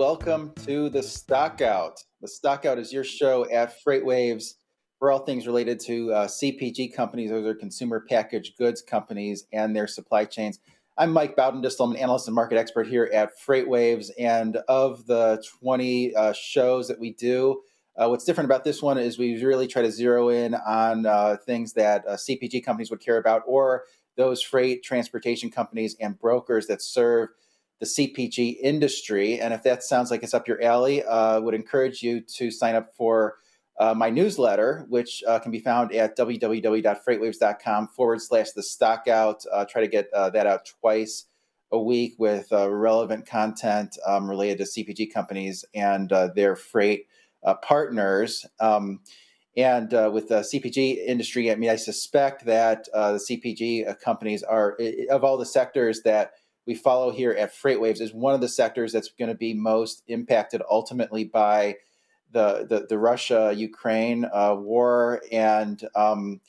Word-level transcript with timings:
Welcome 0.00 0.50
to 0.64 0.88
the 0.88 1.02
Stockout. 1.02 2.02
The 2.22 2.26
Stockout 2.26 2.78
is 2.78 2.90
your 2.90 3.04
show 3.04 3.46
at 3.50 3.74
FreightWaves 3.84 4.54
for 4.98 5.12
all 5.12 5.18
things 5.18 5.46
related 5.46 5.78
to 5.80 6.10
uh, 6.10 6.26
CPG 6.26 6.94
companies, 6.94 7.28
those 7.28 7.44
are 7.44 7.54
consumer 7.54 8.02
packaged 8.08 8.56
goods 8.56 8.80
companies 8.80 9.44
and 9.52 9.76
their 9.76 9.86
supply 9.86 10.24
chains. 10.24 10.58
I'm 10.96 11.12
Mike 11.12 11.36
Baudendistel. 11.36 11.84
I'm 11.84 11.90
an 11.90 11.98
analyst 11.98 12.28
and 12.28 12.34
market 12.34 12.56
expert 12.56 12.86
here 12.86 13.10
at 13.12 13.38
FreightWaves. 13.46 14.08
And 14.18 14.56
of 14.68 15.04
the 15.04 15.44
20 15.60 16.14
uh, 16.14 16.32
shows 16.32 16.88
that 16.88 16.98
we 16.98 17.12
do, 17.12 17.60
uh, 17.94 18.08
what's 18.08 18.24
different 18.24 18.46
about 18.46 18.64
this 18.64 18.80
one 18.80 18.96
is 18.96 19.18
we 19.18 19.44
really 19.44 19.66
try 19.66 19.82
to 19.82 19.92
zero 19.92 20.30
in 20.30 20.54
on 20.54 21.04
uh, 21.04 21.36
things 21.44 21.74
that 21.74 22.08
uh, 22.08 22.12
CPG 22.12 22.64
companies 22.64 22.90
would 22.90 23.00
care 23.00 23.18
about 23.18 23.42
or 23.46 23.84
those 24.16 24.40
freight 24.40 24.82
transportation 24.82 25.50
companies 25.50 25.94
and 26.00 26.18
brokers 26.18 26.68
that 26.68 26.80
serve 26.80 27.28
the 27.80 27.86
CPG 27.86 28.58
industry. 28.62 29.40
And 29.40 29.52
if 29.54 29.62
that 29.62 29.82
sounds 29.82 30.10
like 30.10 30.22
it's 30.22 30.34
up 30.34 30.46
your 30.46 30.62
alley, 30.62 31.02
uh, 31.02 31.40
would 31.40 31.54
encourage 31.54 32.02
you 32.02 32.20
to 32.36 32.50
sign 32.50 32.74
up 32.74 32.94
for 32.94 33.36
uh, 33.80 33.94
my 33.94 34.10
newsletter, 34.10 34.84
which 34.90 35.24
uh, 35.26 35.38
can 35.38 35.50
be 35.50 35.58
found 35.58 35.92
at 35.94 36.16
www.freightwaves.com 36.16 37.88
forward 37.88 38.20
slash 38.20 38.50
the 38.50 38.62
stockout. 38.62 39.42
Uh, 39.50 39.64
try 39.64 39.80
to 39.80 39.88
get 39.88 40.08
uh, 40.12 40.28
that 40.28 40.46
out 40.46 40.66
twice 40.80 41.24
a 41.72 41.78
week 41.80 42.14
with 42.18 42.52
uh, 42.52 42.70
relevant 42.70 43.26
content 43.26 43.96
um, 44.06 44.28
related 44.28 44.58
to 44.58 44.64
CPG 44.64 45.10
companies 45.12 45.64
and 45.74 46.12
uh, 46.12 46.28
their 46.34 46.56
freight 46.56 47.06
partners. 47.62 48.44
Um, 48.60 49.00
and 49.56 49.90
with 50.12 50.28
the 50.28 50.40
CPG 50.40 50.98
industry, 51.06 51.50
I 51.50 51.54
mean, 51.54 51.70
I 51.70 51.76
suspect 51.76 52.44
that 52.44 52.84
the 52.92 53.20
CPG 53.30 53.98
companies 54.00 54.42
are, 54.42 54.76
of 55.10 55.24
all 55.24 55.38
the 55.38 55.46
sectors 55.46 56.02
that 56.02 56.32
we 56.66 56.74
follow 56.74 57.10
here 57.10 57.32
at 57.32 57.54
FreightWaves 57.54 58.00
is 58.00 58.12
one 58.12 58.34
of 58.34 58.40
the 58.40 58.48
sectors 58.48 58.92
that's 58.92 59.08
going 59.08 59.30
to 59.30 59.36
be 59.36 59.54
most 59.54 60.02
impacted 60.08 60.62
ultimately 60.70 61.24
by 61.24 61.76
the 62.32 62.66
the, 62.68 62.86
the 62.88 62.98
Russia 62.98 63.52
Ukraine 63.56 64.26
uh, 64.32 64.54
war 64.56 65.22
and 65.32 65.82
um, 65.94 66.40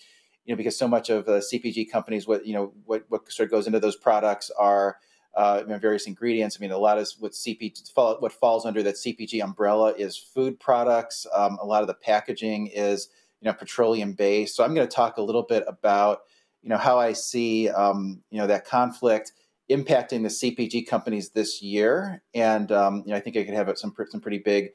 you 0.46 0.54
know 0.54 0.58
because 0.58 0.78
so 0.78 0.88
much 0.88 1.10
of 1.10 1.28
uh, 1.28 1.40
CPG 1.40 1.90
companies 1.92 2.28
what 2.28 2.46
you 2.46 2.54
know 2.54 2.74
what 2.86 3.06
what 3.10 3.32
sort 3.32 3.48
of 3.48 3.52
goes 3.52 3.68
into 3.68 3.80
those 3.80 3.96
products 3.96 4.52
are 4.58 4.98
uh, 5.34 5.64
various 5.80 6.08
ingredients. 6.08 6.58
I 6.60 6.62
mean, 6.62 6.72
a 6.72 6.78
lot 6.78 6.98
of 6.98 7.10
what 7.20 7.32
CPG 7.32 7.90
what 7.96 8.34
falls 8.34 8.66
under 8.66 8.84
that 8.84 8.96
CPG 8.96 9.42
umbrella 9.44 9.94
is 9.98 10.18
food 10.18 10.60
products. 10.60 11.26
Um, 11.34 11.58
a 11.62 11.66
lot 11.66 11.82
of 11.82 11.88
the 11.88 11.94
packaging 11.94 12.68
is 12.68 13.10
you 13.40 13.46
know 13.46 13.54
petroleum 13.54 14.14
based. 14.14 14.56
So 14.56 14.64
I'm 14.64 14.74
going 14.74 14.88
to 14.88 14.94
talk 14.94 15.18
a 15.18 15.22
little 15.22 15.44
bit 15.44 15.64
about 15.68 16.22
you 16.62 16.70
know 16.70 16.78
how 16.78 17.00
I 17.00 17.14
see 17.14 17.70
um, 17.70 18.22
you 18.30 18.40
know 18.40 18.48
that 18.48 18.66
conflict 18.66 19.34
impacting 19.72 20.24
the 20.24 20.30
CPG 20.30 20.88
companies 20.88 21.30
this 21.30 21.62
year, 21.62 22.22
and 22.34 22.72
um, 22.72 23.04
you 23.06 23.12
know, 23.12 23.18
I 23.18 23.20
think 23.20 23.36
it 23.36 23.46
could 23.46 23.54
have 23.54 23.72
some 23.78 23.94
some 24.10 24.22
pretty 24.22 24.40
big. 24.40 24.70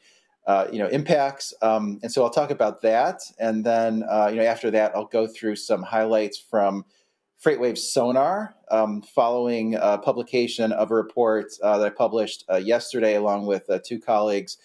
Uh, 0.47 0.69
you 0.71 0.79
know 0.79 0.87
impacts, 0.87 1.53
um, 1.61 1.99
and 2.05 2.13
so 2.13 2.23
I'll 2.23 2.31
talk 2.31 2.53
about 2.53 2.81
that, 2.83 3.21
and 3.41 3.65
then 3.65 4.05
uh, 4.09 4.29
you 4.31 4.37
know 4.37 4.45
after 4.45 4.71
that 4.71 4.95
I'll 4.95 5.07
go 5.07 5.27
through 5.27 5.57
some 5.57 5.83
highlights 5.83 6.39
from 6.39 6.85
FreightWave 7.45 7.77
Sonar, 7.77 8.55
um, 8.71 9.03
following 9.03 9.73
publication 10.05 10.71
of 10.71 10.93
a 10.93 10.95
report 10.95 11.47
uh, 11.65 11.79
that 11.79 11.87
I 11.87 11.91
published 11.91 12.45
uh, 12.49 12.59
yesterday, 12.59 13.17
along 13.17 13.47
with 13.47 13.69
uh, 13.69 13.81
two 13.85 13.99
colleagues, 13.99 14.59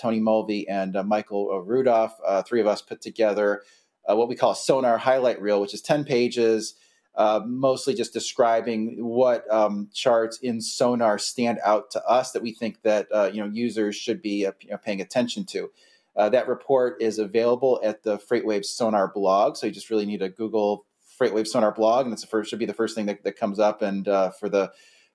Tony 0.00 0.18
Mulvey 0.18 0.68
and 0.68 0.96
Michael 1.06 1.62
Rudolph. 1.62 2.18
three 2.44 2.60
of 2.60 2.66
us 2.66 2.82
put 2.82 3.00
together 3.00 3.62
what 4.06 4.28
we 4.28 4.34
call 4.34 4.50
a 4.50 4.56
Sonar 4.56 4.98
highlight 4.98 5.40
reel, 5.40 5.60
which 5.60 5.72
is 5.72 5.82
ten 5.82 6.04
pages 6.04 6.74
uh, 7.18 7.40
mostly 7.44 7.94
just 7.94 8.12
describing 8.12 9.04
what 9.04 9.44
um, 9.52 9.88
charts 9.92 10.38
in 10.38 10.60
Sonar 10.60 11.18
stand 11.18 11.58
out 11.64 11.90
to 11.90 12.04
us 12.08 12.30
that 12.30 12.42
we 12.42 12.52
think 12.52 12.80
that 12.82 13.08
uh, 13.12 13.28
you 13.32 13.44
know 13.44 13.50
users 13.52 13.96
should 13.96 14.22
be 14.22 14.46
uh, 14.46 14.52
you 14.60 14.70
know, 14.70 14.78
paying 14.78 15.00
attention 15.00 15.44
to. 15.46 15.68
Uh, 16.16 16.28
that 16.28 16.46
report 16.46 17.02
is 17.02 17.18
available 17.18 17.80
at 17.82 18.04
the 18.04 18.18
FreightWave 18.18 18.64
Sonar 18.64 19.08
blog, 19.12 19.56
so 19.56 19.66
you 19.66 19.72
just 19.72 19.90
really 19.90 20.06
need 20.06 20.20
to 20.20 20.28
Google 20.28 20.86
FreightWave 21.20 21.48
Sonar 21.48 21.72
blog, 21.72 22.06
and 22.06 22.12
it's 22.12 22.22
the 22.22 22.28
first 22.28 22.50
should 22.50 22.58
be 22.60 22.66
the 22.66 22.72
first 22.72 22.94
thing 22.94 23.06
that, 23.06 23.24
that 23.24 23.36
comes 23.36 23.58
up. 23.58 23.82
And 23.82 24.06
uh, 24.06 24.30
for 24.30 24.48
the 24.48 24.70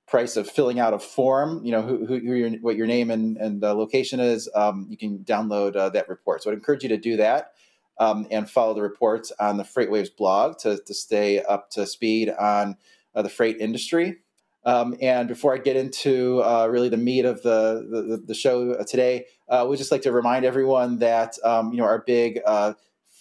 price 0.05 0.35
of 0.35 0.49
filling 0.49 0.81
out 0.81 0.93
a 0.93 0.99
form, 0.99 1.63
you 1.63 1.71
know 1.71 1.81
who, 1.81 2.05
who, 2.05 2.15
your, 2.17 2.49
what 2.57 2.75
your 2.75 2.87
name 2.87 3.11
and, 3.11 3.37
and 3.37 3.61
location 3.61 4.19
is, 4.19 4.49
um, 4.55 4.87
you 4.89 4.97
can 4.97 5.19
download 5.19 5.93
that 5.93 6.09
report. 6.09 6.43
So 6.43 6.51
I'd 6.51 6.55
encourage 6.55 6.83
you 6.83 6.89
to 6.89 6.97
do 6.97 7.15
that 7.15 7.53
um, 7.97 8.27
and 8.31 8.49
follow 8.49 8.73
the 8.73 8.81
reports 8.81 9.31
on 9.39 9.57
the 9.57 9.63
FreightWaves 9.63 10.15
blog 10.15 10.57
to, 10.59 10.79
to 10.85 10.93
stay 10.93 11.41
up 11.43 11.69
to 11.71 11.85
speed 11.85 12.29
on 12.29 12.77
uh, 13.15 13.21
the 13.21 13.29
freight 13.29 13.57
industry. 13.59 14.17
Um, 14.65 14.95
and 15.01 15.27
before 15.27 15.53
I 15.53 15.57
get 15.57 15.75
into 15.75 16.41
uh, 16.41 16.67
really 16.67 16.89
the 16.89 16.97
meat 16.97 17.25
of 17.25 17.41
the, 17.43 17.85
the, 18.09 18.23
the 18.25 18.33
show 18.33 18.81
today, 18.83 19.25
uh, 19.49 19.65
we'd 19.69 19.77
just 19.77 19.91
like 19.91 20.03
to 20.03 20.11
remind 20.11 20.45
everyone 20.45 20.99
that 20.99 21.37
um, 21.43 21.71
you 21.71 21.77
know 21.77 21.83
our 21.83 21.99
big 21.99 22.39
uh, 22.45 22.73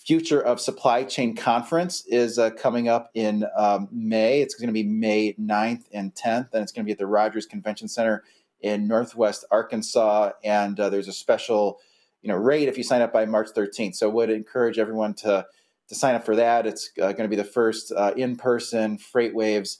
Future 0.05 0.41
of 0.41 0.61
Supply 0.61 1.05
Chain 1.05 1.37
Conference 1.37 2.05
is 2.07 2.39
uh, 2.39 2.51
coming 2.51 2.89
up 2.89 3.11
in 3.15 3.45
um, 3.57 3.89
May. 3.93 4.41
It's 4.41 4.55
going 4.55 4.67
to 4.67 4.73
be 4.73 4.83
May 4.83 5.35
9th 5.35 5.85
and 5.93 6.13
10th, 6.15 6.53
and 6.53 6.63
it's 6.63 6.73
going 6.73 6.85
to 6.85 6.87
be 6.87 6.93
at 6.93 6.99
the 6.99 7.07
Rogers 7.07 7.47
Convention 7.47 7.87
Center 7.87 8.25
in 8.61 8.89
Northwest 8.89 9.45
Arkansas. 9.53 10.31
And 10.43 10.79
uh, 10.81 10.91
there's 10.91 11.07
a 11.07 11.13
special 11.13 11.79
you 12.23 12.29
know 12.29 12.37
rate 12.37 12.69
if 12.69 12.79
you 12.79 12.85
sign 12.85 13.03
up 13.03 13.13
by 13.13 13.25
March 13.27 13.49
13th. 13.55 13.97
So 13.97 14.09
would 14.11 14.31
encourage 14.31 14.79
everyone 14.79 15.15
to 15.15 15.47
to 15.89 15.95
sign 15.95 16.15
up 16.15 16.25
for 16.25 16.37
that. 16.37 16.67
It's 16.67 16.91
uh, 17.01 17.13
going 17.13 17.29
to 17.29 17.29
be 17.29 17.37
the 17.37 17.45
first 17.45 17.93
uh, 17.93 18.15
in-person 18.17 18.99
FreightWaves 18.99 19.79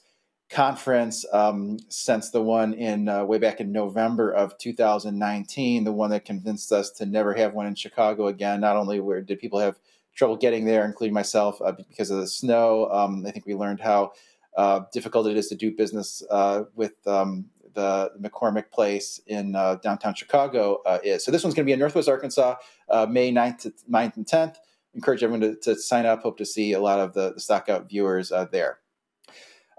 conference 0.49 1.25
um, 1.33 1.79
since 1.89 2.29
the 2.29 2.41
one 2.41 2.73
in 2.73 3.09
uh, 3.09 3.23
way 3.23 3.39
back 3.39 3.59
in 3.59 3.71
November 3.71 4.31
of 4.31 4.55
2019, 4.59 5.83
the 5.83 5.91
one 5.91 6.11
that 6.11 6.25
convinced 6.25 6.71
us 6.71 6.91
to 6.91 7.05
never 7.05 7.33
have 7.33 7.53
one 7.53 7.65
in 7.65 7.73
Chicago 7.73 8.27
again. 8.27 8.61
Not 8.61 8.75
only 8.75 8.99
where 8.99 9.21
did 9.21 9.39
people 9.39 9.59
have 9.59 9.79
trouble 10.15 10.37
getting 10.37 10.65
there, 10.65 10.85
including 10.85 11.13
myself, 11.13 11.59
uh, 11.61 11.71
because 11.71 12.11
of 12.11 12.19
the 12.19 12.27
snow, 12.27 12.87
um, 12.91 13.25
I 13.25 13.31
think 13.31 13.47
we 13.47 13.55
learned 13.55 13.79
how 13.79 14.13
uh, 14.55 14.81
difficult 14.93 15.27
it 15.27 15.37
is 15.37 15.47
to 15.47 15.55
do 15.55 15.75
business 15.75 16.21
uh, 16.29 16.65
with 16.75 16.95
um, 17.07 17.45
the 17.73 18.11
McCormick 18.21 18.71
Place 18.71 19.19
in 19.27 19.55
uh, 19.55 19.75
downtown 19.75 20.13
Chicago 20.13 20.81
uh, 20.85 20.99
is. 21.03 21.23
So 21.23 21.31
this 21.31 21.43
one's 21.43 21.55
going 21.55 21.65
to 21.65 21.69
be 21.69 21.73
in 21.73 21.79
Northwest 21.79 22.09
Arkansas, 22.09 22.55
uh, 22.89 23.05
May 23.09 23.31
9th, 23.31 23.59
to, 23.59 23.73
9th 23.91 24.17
and 24.17 24.25
10th. 24.25 24.55
Encourage 24.93 25.23
everyone 25.23 25.41
to, 25.41 25.55
to, 25.55 25.75
sign 25.75 26.05
up. 26.05 26.21
Hope 26.21 26.37
to 26.37 26.45
see 26.45 26.73
a 26.73 26.79
lot 26.79 26.99
of 26.99 27.13
the, 27.13 27.33
the 27.33 27.39
Stockout 27.39 27.89
viewers 27.89 28.31
uh, 28.31 28.45
there. 28.45 28.79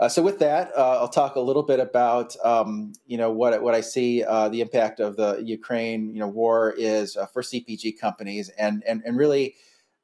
Uh, 0.01 0.09
so 0.09 0.21
with 0.23 0.41
that, 0.41 0.73
I'll 0.77 1.09
talk 1.09 1.37
a 1.37 1.41
little 1.41 1.63
bit 1.63 1.79
about 1.79 2.35
um, 2.45 2.93
you 3.07 3.17
know 3.17 3.31
what 3.31 3.63
what 3.63 3.77
I 3.77 3.81
see 3.81 4.23
the 4.23 4.61
impact 4.61 4.99
of 4.99 5.15
the 5.15 5.41
Ukraine 5.41 6.13
you 6.13 6.19
know 6.19 6.27
war 6.27 6.75
is 6.77 7.17
for 7.33 7.43
CPG 7.43 8.01
companies 8.01 8.49
and 8.59 8.83
and 8.89 9.05
and 9.07 9.17
really 9.17 9.55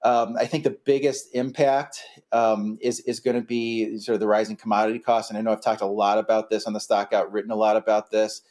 um, 0.02 0.36
I 0.38 0.46
think 0.46 0.64
the 0.64 0.78
biggest 0.84 1.34
impact 1.34 2.02
um, 2.32 2.78
is 2.80 3.00
is 3.00 3.20
going 3.20 3.36
to 3.36 3.46
be 3.46 3.98
sort 3.98 4.14
of 4.14 4.20
the 4.20 4.26
rising 4.26 4.56
commodity 4.56 4.98
costs, 4.98 5.30
and 5.30 5.38
I 5.38 5.42
know 5.42 5.52
I've 5.52 5.62
talked 5.62 5.82
a 5.82 5.86
lot 5.86 6.18
about 6.18 6.48
this 6.48 6.66
on 6.66 6.72
the 6.72 6.80
stockout, 6.80 7.32
written 7.32 7.50
a 7.50 7.56
lot 7.56 7.76
about 7.76 8.10
this. 8.10 8.42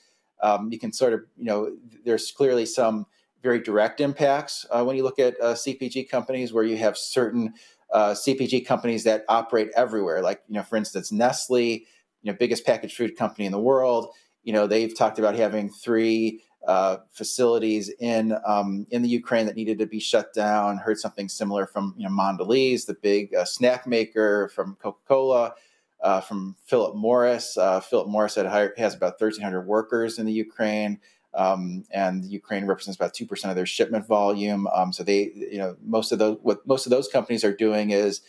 Um, 0.42 0.72
you 0.72 0.80
can 0.80 0.94
sort 0.94 1.14
of, 1.14 1.22
you 1.38 1.46
know, 1.46 1.76
there's 2.06 2.32
clearly 2.32 2.66
some 2.66 3.06
very 3.42 3.60
direct 3.60 4.00
impacts 4.00 4.66
uh, 4.70 4.84
when 4.84 4.96
you 4.96 5.04
look 5.04 5.20
at 5.20 5.36
uh, 5.42 5.54
CPG 5.54 6.10
companies, 6.10 6.54
where 6.54 6.64
you 6.64 6.78
have 6.78 6.98
certain 6.98 7.54
uh, 7.92 8.12
CPG 8.12 8.66
companies 8.66 9.04
that 9.06 9.26
operate 9.28 9.70
everywhere, 9.76 10.22
like 10.22 10.42
you 10.48 10.56
know, 10.56 10.64
for 10.64 10.76
instance, 10.76 11.12
Nestle, 11.12 11.64
you 11.64 11.86
know, 12.32 12.34
biggest 12.34 12.64
packaged 12.64 12.96
food 12.96 13.18
company 13.18 13.48
in 13.48 13.52
the 13.52 13.60
world. 13.60 14.14
You 14.44 14.54
know, 14.54 14.68
they've 14.68 14.96
talked 14.96 15.18
about 15.18 15.36
having 15.36 15.70
three 15.70 16.44
uh, 16.68 16.98
facilities 17.12 17.90
in 18.00 18.38
um, 18.46 18.86
in 18.92 19.02
the 19.02 19.10
Ukraine 19.10 19.46
that 19.46 19.56
needed 19.56 19.80
to 19.80 19.86
be 19.86 20.00
shut 20.00 20.34
down. 20.34 20.78
Heard 20.78 21.00
something 21.00 21.30
similar 21.30 21.66
from 21.66 21.94
you 21.98 22.04
know 22.08 22.14
Mondelez, 22.14 22.86
the 22.86 22.96
big 22.96 23.34
uh, 23.34 23.46
snack 23.46 23.88
maker, 23.88 24.50
from 24.50 24.76
Coca 24.82 25.00
Cola, 25.08 25.54
uh, 26.02 26.22
from 26.22 26.56
Philip 26.66 26.96
Morris. 26.96 27.58
Uh, 27.58 27.80
Philip 27.80 28.08
Morris 28.08 28.36
had 28.36 28.46
hired, 28.46 28.78
has 28.78 28.94
about 28.94 29.20
1,300 29.20 29.62
workers 29.62 30.20
in 30.20 30.26
the 30.26 30.34
Ukraine. 30.34 31.00
Um, 31.34 31.86
and 31.92 32.26
Ukraine 32.26 32.66
represents 32.66 32.98
about 32.98 33.14
two 33.14 33.26
percent 33.26 33.52
of 33.52 33.56
their 33.56 33.66
shipment 33.66 34.08
volume. 34.08 34.68
Um, 34.68 34.92
so 34.92 35.04
they, 35.04 35.32
you 35.36 35.60
know, 35.60 35.76
most 35.84 36.12
of 36.12 36.20
those 36.20 36.40
what 36.42 36.66
most 36.68 36.86
of 36.86 36.90
those 36.90 37.08
companies 37.08 37.44
are 37.44 37.56
doing 37.56 37.92
is 37.92 38.22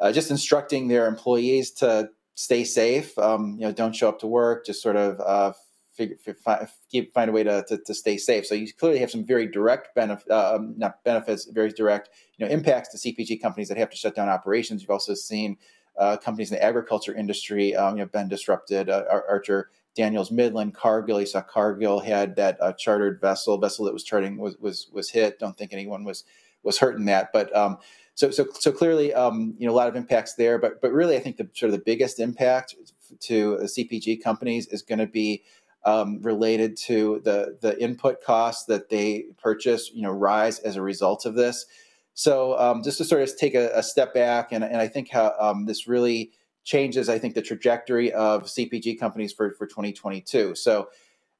uh, 0.00 0.12
just 0.12 0.30
instructing 0.30 0.88
their 0.88 1.06
employees 1.06 1.70
to 1.72 2.10
stay 2.34 2.64
safe. 2.64 3.16
Um, 3.18 3.56
you 3.58 3.66
know, 3.66 3.72
don't 3.72 3.94
show 3.94 4.08
up 4.08 4.18
to 4.20 4.26
work. 4.26 4.64
Just 4.64 4.82
sort 4.82 4.96
of 4.96 5.20
figure, 5.98 6.16
keep, 6.90 7.12
find 7.12 7.28
a 7.28 7.32
way 7.32 7.42
to, 7.42 7.64
to, 7.68 7.78
to, 7.78 7.92
stay 7.92 8.16
safe. 8.16 8.46
So 8.46 8.54
you 8.54 8.72
clearly 8.72 9.00
have 9.00 9.10
some 9.10 9.26
very 9.26 9.46
direct 9.46 9.94
benefit, 9.94 10.30
uh, 10.30 10.54
um, 10.54 10.74
not 10.78 11.02
benefits, 11.04 11.46
very 11.46 11.70
direct, 11.70 12.08
you 12.36 12.46
know, 12.46 12.52
impacts 12.52 12.88
to 12.90 12.96
CPG 12.96 13.42
companies 13.42 13.68
that 13.68 13.76
have 13.76 13.90
to 13.90 13.96
shut 13.96 14.14
down 14.14 14.28
operations. 14.28 14.80
You've 14.80 14.90
also 14.90 15.14
seen 15.14 15.58
uh, 15.98 16.16
companies 16.16 16.52
in 16.52 16.56
the 16.56 16.62
agriculture 16.62 17.12
industry, 17.12 17.74
um, 17.74 17.96
you 17.96 18.04
know, 18.04 18.08
been 18.08 18.28
disrupted. 18.28 18.88
Uh, 18.88 19.04
Archer 19.10 19.70
Daniels 19.96 20.30
Midland, 20.30 20.74
Cargill. 20.74 21.20
You 21.20 21.26
saw 21.26 21.42
Cargill 21.42 21.98
had 21.98 22.36
that 22.36 22.56
uh, 22.60 22.72
chartered 22.72 23.20
vessel, 23.20 23.58
vessel 23.58 23.84
that 23.86 23.92
was 23.92 24.04
charting 24.04 24.38
was 24.38 24.56
was 24.58 24.88
was 24.92 25.10
hit. 25.10 25.40
Don't 25.40 25.56
think 25.58 25.72
anyone 25.72 26.04
was 26.04 26.22
was 26.62 26.78
hurt 26.78 26.96
in 26.96 27.06
that, 27.06 27.30
but 27.32 27.54
um, 27.56 27.78
so 28.14 28.30
so 28.30 28.46
so 28.52 28.70
clearly, 28.70 29.12
um, 29.14 29.54
you 29.58 29.66
know, 29.66 29.72
a 29.72 29.76
lot 29.76 29.88
of 29.88 29.96
impacts 29.96 30.34
there. 30.34 30.58
But 30.58 30.80
but 30.80 30.92
really, 30.92 31.16
I 31.16 31.20
think 31.20 31.36
the 31.36 31.48
sort 31.52 31.72
of 31.72 31.78
the 31.78 31.84
biggest 31.84 32.20
impact 32.20 32.76
to 33.20 33.58
CPG 33.62 34.22
companies 34.22 34.66
is 34.68 34.82
going 34.82 34.98
to 34.98 35.06
be 35.06 35.42
um, 35.88 36.20
related 36.20 36.76
to 36.76 37.20
the 37.24 37.56
the 37.62 37.82
input 37.82 38.22
costs 38.22 38.66
that 38.66 38.90
they 38.90 39.24
purchase, 39.42 39.90
you 39.94 40.02
know, 40.02 40.10
rise 40.10 40.58
as 40.58 40.76
a 40.76 40.82
result 40.82 41.24
of 41.24 41.34
this. 41.34 41.64
So 42.12 42.58
um, 42.58 42.82
just 42.82 42.98
to 42.98 43.04
sort 43.04 43.22
of 43.22 43.36
take 43.36 43.54
a, 43.54 43.70
a 43.74 43.82
step 43.82 44.12
back, 44.12 44.52
and, 44.52 44.64
and 44.64 44.76
I 44.76 44.88
think 44.88 45.08
how 45.10 45.34
um, 45.40 45.66
this 45.66 45.86
really 45.86 46.32
changes, 46.64 47.08
I 47.08 47.18
think, 47.18 47.34
the 47.34 47.42
trajectory 47.42 48.12
of 48.12 48.44
CPG 48.44 48.98
companies 48.98 49.32
for, 49.32 49.52
for 49.52 49.66
2022. 49.66 50.54
So 50.56 50.88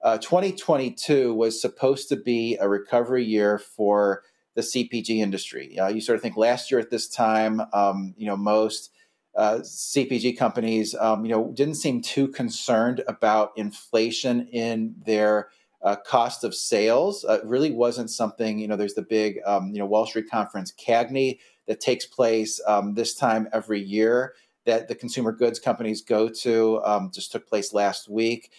uh, 0.03 0.19
2022 0.19 1.35
was 1.35 1.61
supposed 1.61 2.09
to 2.09 2.17
be 2.17 2.57
a 2.61 2.69
recovery 2.69 3.25
year 3.25 3.59
for 3.59 4.23
the 4.55 4.63
CPG 4.63 5.19
industry. 5.19 5.79
Uh, 5.79 5.89
you 5.89 6.01
sort 6.01 6.17
of 6.17 6.23
think 6.23 6.37
last 6.37 6.71
year 6.71 6.81
at 6.81 6.91
this 6.91 7.09
time, 7.09 7.61
um, 7.73 8.15
you 8.17 8.27
know, 8.27 8.37
most 8.37 8.91
uh, 9.39 9.61
CPG 9.61 10.37
companies, 10.37 10.97
um, 10.97 11.25
you 11.25 11.31
know, 11.31 11.53
didn't 11.55 11.77
seem 11.77 12.03
too 12.03 12.27
concerned 12.27 13.05
about 13.07 13.53
inflation 13.55 14.49
in 14.49 14.97
their 15.07 15.49
uh, 15.81 15.95
cost 15.95 16.43
of 16.43 16.57
sales. 16.57 17.25
Uh, 17.25 17.39
really 17.45 17.71
wasn't 17.71 18.11
something. 18.11 18.59
You 18.59 18.67
know, 18.67 18.75
there's 18.75 18.95
the 18.95 19.03
big, 19.03 19.39
um, 19.47 19.71
you 19.73 19.79
know, 19.79 19.87
Wall 19.87 20.07
Street 20.07 20.29
conference 20.29 20.73
CAGNY 20.73 21.39
that 21.69 21.79
takes 21.79 22.05
place 22.05 22.61
um, 22.67 22.95
this 22.95 23.15
time 23.15 23.49
every 23.53 23.81
year 23.81 24.35
that 24.67 24.89
the 24.89 24.97
consumer 24.97 25.31
goods 25.31 25.61
companies 25.61 26.03
go 26.03 26.29
to. 26.29 26.83
Um, 26.85 27.13
just 27.15 27.31
took 27.31 27.49
place 27.49 27.73
last 27.73 28.09
week, 28.09 28.51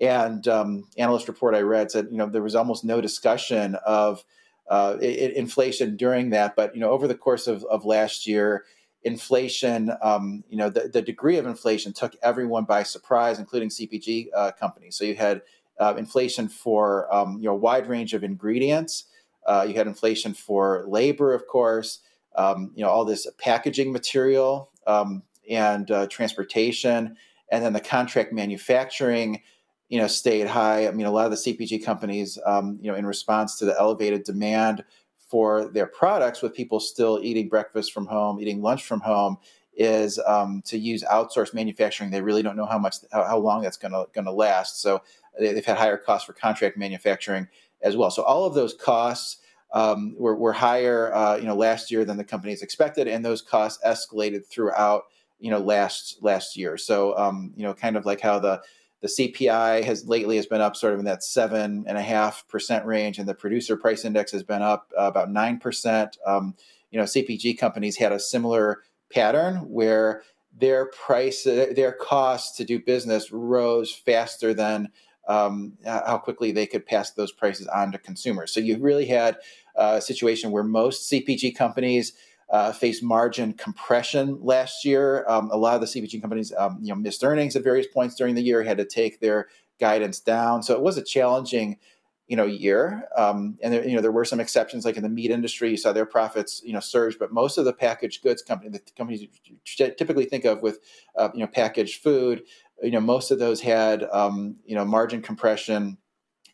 and 0.00 0.46
um, 0.46 0.84
analyst 0.96 1.26
report 1.26 1.56
I 1.56 1.62
read 1.62 1.90
said, 1.90 2.06
you 2.12 2.16
know, 2.16 2.26
there 2.26 2.44
was 2.44 2.54
almost 2.54 2.84
no 2.84 3.00
discussion 3.00 3.74
of 3.84 4.22
uh, 4.70 4.98
inflation 5.00 5.96
during 5.96 6.30
that, 6.30 6.54
but 6.54 6.76
you 6.76 6.80
know, 6.80 6.90
over 6.90 7.08
the 7.08 7.16
course 7.16 7.48
of, 7.48 7.64
of 7.64 7.84
last 7.84 8.24
year 8.24 8.64
inflation, 9.02 9.92
um, 10.02 10.44
you 10.48 10.56
know, 10.56 10.70
the, 10.70 10.88
the, 10.88 11.02
degree 11.02 11.38
of 11.38 11.46
inflation 11.46 11.92
took 11.92 12.16
everyone 12.22 12.64
by 12.64 12.82
surprise, 12.82 13.38
including 13.38 13.68
CPG 13.68 14.28
uh, 14.34 14.50
companies. 14.52 14.96
So 14.96 15.04
you 15.04 15.14
had 15.14 15.42
uh, 15.78 15.94
inflation 15.96 16.48
for 16.48 17.12
um, 17.14 17.38
you 17.38 17.44
know 17.44 17.52
a 17.52 17.56
wide 17.56 17.88
range 17.88 18.14
of 18.14 18.24
ingredients. 18.24 19.04
Uh, 19.46 19.64
you 19.68 19.74
had 19.74 19.86
inflation 19.86 20.34
for 20.34 20.84
labor, 20.88 21.32
of 21.32 21.46
course. 21.46 22.00
Um, 22.36 22.72
you 22.74 22.84
know 22.84 22.90
all 22.90 23.04
this 23.04 23.26
packaging 23.38 23.92
material 23.92 24.70
um, 24.86 25.22
and 25.48 25.90
uh, 25.90 26.06
transportation, 26.08 27.16
and 27.50 27.64
then 27.64 27.72
the 27.72 27.80
contract 27.80 28.32
manufacturing. 28.32 29.42
You 29.88 29.98
know, 29.98 30.06
stayed 30.06 30.48
high. 30.48 30.86
I 30.86 30.90
mean, 30.90 31.06
a 31.06 31.10
lot 31.10 31.24
of 31.24 31.30
the 31.30 31.36
CPG 31.38 31.82
companies, 31.82 32.38
um, 32.44 32.78
you 32.82 32.92
know, 32.92 32.98
in 32.98 33.06
response 33.06 33.58
to 33.58 33.64
the 33.64 33.74
elevated 33.78 34.22
demand 34.22 34.84
for 35.28 35.68
their 35.68 35.86
products 35.86 36.42
with 36.42 36.54
people 36.54 36.80
still 36.80 37.20
eating 37.22 37.48
breakfast 37.48 37.92
from 37.92 38.06
home, 38.06 38.40
eating 38.40 38.62
lunch 38.62 38.84
from 38.84 39.00
home, 39.00 39.36
is 39.76 40.18
um, 40.26 40.62
to 40.64 40.78
use 40.78 41.04
outsourced 41.04 41.54
manufacturing. 41.54 42.10
They 42.10 42.22
really 42.22 42.42
don't 42.42 42.56
know 42.56 42.66
how 42.66 42.78
much, 42.78 42.96
how, 43.12 43.24
how 43.24 43.38
long 43.38 43.62
that's 43.62 43.76
going 43.76 43.92
to 43.92 44.06
going 44.12 44.24
to 44.24 44.32
last. 44.32 44.82
So 44.82 45.02
they've 45.38 45.64
had 45.64 45.76
higher 45.76 45.98
costs 45.98 46.26
for 46.26 46.32
contract 46.32 46.76
manufacturing 46.76 47.46
as 47.82 47.96
well. 47.96 48.10
So 48.10 48.22
all 48.22 48.44
of 48.44 48.54
those 48.54 48.74
costs 48.74 49.36
um, 49.72 50.16
were, 50.18 50.34
were, 50.34 50.52
higher, 50.52 51.14
uh, 51.14 51.36
you 51.36 51.44
know, 51.44 51.54
last 51.54 51.90
year 51.90 52.04
than 52.04 52.16
the 52.16 52.24
companies 52.24 52.62
expected, 52.62 53.06
and 53.06 53.22
those 53.22 53.42
costs 53.42 53.78
escalated 53.86 54.46
throughout, 54.46 55.04
you 55.38 55.50
know, 55.50 55.58
last 55.58 56.16
last 56.22 56.56
year. 56.56 56.78
So 56.78 57.16
um, 57.18 57.52
you 57.54 57.64
know, 57.64 57.74
kind 57.74 57.96
of 57.96 58.06
like 58.06 58.20
how 58.20 58.38
the 58.38 58.62
the 59.00 59.08
CPI 59.08 59.84
has 59.84 60.06
lately 60.06 60.36
has 60.36 60.46
been 60.46 60.60
up 60.60 60.76
sort 60.76 60.92
of 60.92 60.98
in 60.98 61.04
that 61.04 61.22
seven 61.22 61.84
and 61.86 61.96
a 61.96 62.02
half 62.02 62.46
percent 62.48 62.84
range, 62.84 63.18
and 63.18 63.28
the 63.28 63.34
producer 63.34 63.76
price 63.76 64.04
index 64.04 64.32
has 64.32 64.42
been 64.42 64.62
up 64.62 64.92
uh, 64.98 65.04
about 65.04 65.30
nine 65.30 65.58
percent. 65.58 66.18
Um, 66.26 66.54
you 66.90 66.98
know, 66.98 67.04
CPG 67.04 67.58
companies 67.58 67.96
had 67.96 68.12
a 68.12 68.18
similar 68.18 68.82
pattern 69.12 69.56
where 69.68 70.22
their 70.56 70.86
price, 70.86 71.44
their 71.44 71.92
costs 71.92 72.56
to 72.56 72.64
do 72.64 72.80
business 72.80 73.30
rose 73.30 73.92
faster 73.92 74.52
than 74.52 74.88
um, 75.28 75.74
how 75.84 76.18
quickly 76.18 76.52
they 76.52 76.66
could 76.66 76.86
pass 76.86 77.10
those 77.12 77.30
prices 77.30 77.66
on 77.68 77.92
to 77.92 77.98
consumers. 77.98 78.52
So 78.52 78.60
you 78.60 78.78
really 78.78 79.06
had 79.06 79.36
a 79.76 80.00
situation 80.00 80.50
where 80.50 80.64
most 80.64 81.10
CPG 81.12 81.54
companies 81.54 82.14
uh, 82.50 82.72
faced 82.72 83.02
margin 83.02 83.52
compression 83.52 84.38
last 84.40 84.84
year. 84.84 85.24
Um, 85.28 85.50
a 85.50 85.56
lot 85.56 85.74
of 85.74 85.80
the 85.80 85.86
CPG 85.86 86.20
companies, 86.20 86.52
um, 86.56 86.78
you 86.80 86.88
know, 86.88 86.94
missed 86.94 87.22
earnings 87.22 87.56
at 87.56 87.64
various 87.64 87.86
points 87.86 88.14
during 88.14 88.34
the 88.34 88.42
year, 88.42 88.62
had 88.62 88.78
to 88.78 88.84
take 88.84 89.20
their 89.20 89.48
guidance 89.78 90.20
down. 90.20 90.62
So 90.62 90.74
it 90.74 90.80
was 90.80 90.96
a 90.96 91.02
challenging, 91.02 91.78
you 92.26 92.36
know, 92.36 92.46
year. 92.46 93.08
Um, 93.16 93.58
and 93.62 93.72
there, 93.72 93.86
you 93.86 93.94
know, 93.94 94.00
there 94.00 94.12
were 94.12 94.24
some 94.24 94.40
exceptions, 94.40 94.84
like 94.84 94.96
in 94.96 95.02
the 95.02 95.08
meat 95.10 95.30
industry, 95.30 95.70
you 95.70 95.76
saw 95.76 95.92
their 95.92 96.06
profits, 96.06 96.62
you 96.64 96.72
know, 96.72 96.80
surge. 96.80 97.18
But 97.18 97.32
most 97.32 97.58
of 97.58 97.66
the 97.66 97.72
packaged 97.72 98.22
goods 98.22 98.42
companies, 98.42 98.72
the 98.72 98.92
companies 98.96 99.22
you 99.44 99.56
typically 99.74 100.24
think 100.24 100.46
of 100.46 100.62
with, 100.62 100.78
uh, 101.16 101.28
you 101.34 101.40
know, 101.40 101.46
packaged 101.46 102.02
food, 102.02 102.44
you 102.82 102.90
know, 102.90 103.00
most 103.00 103.30
of 103.30 103.38
those 103.38 103.60
had, 103.60 104.04
um, 104.10 104.56
you 104.64 104.74
know, 104.74 104.84
margin 104.84 105.20
compression. 105.20 105.98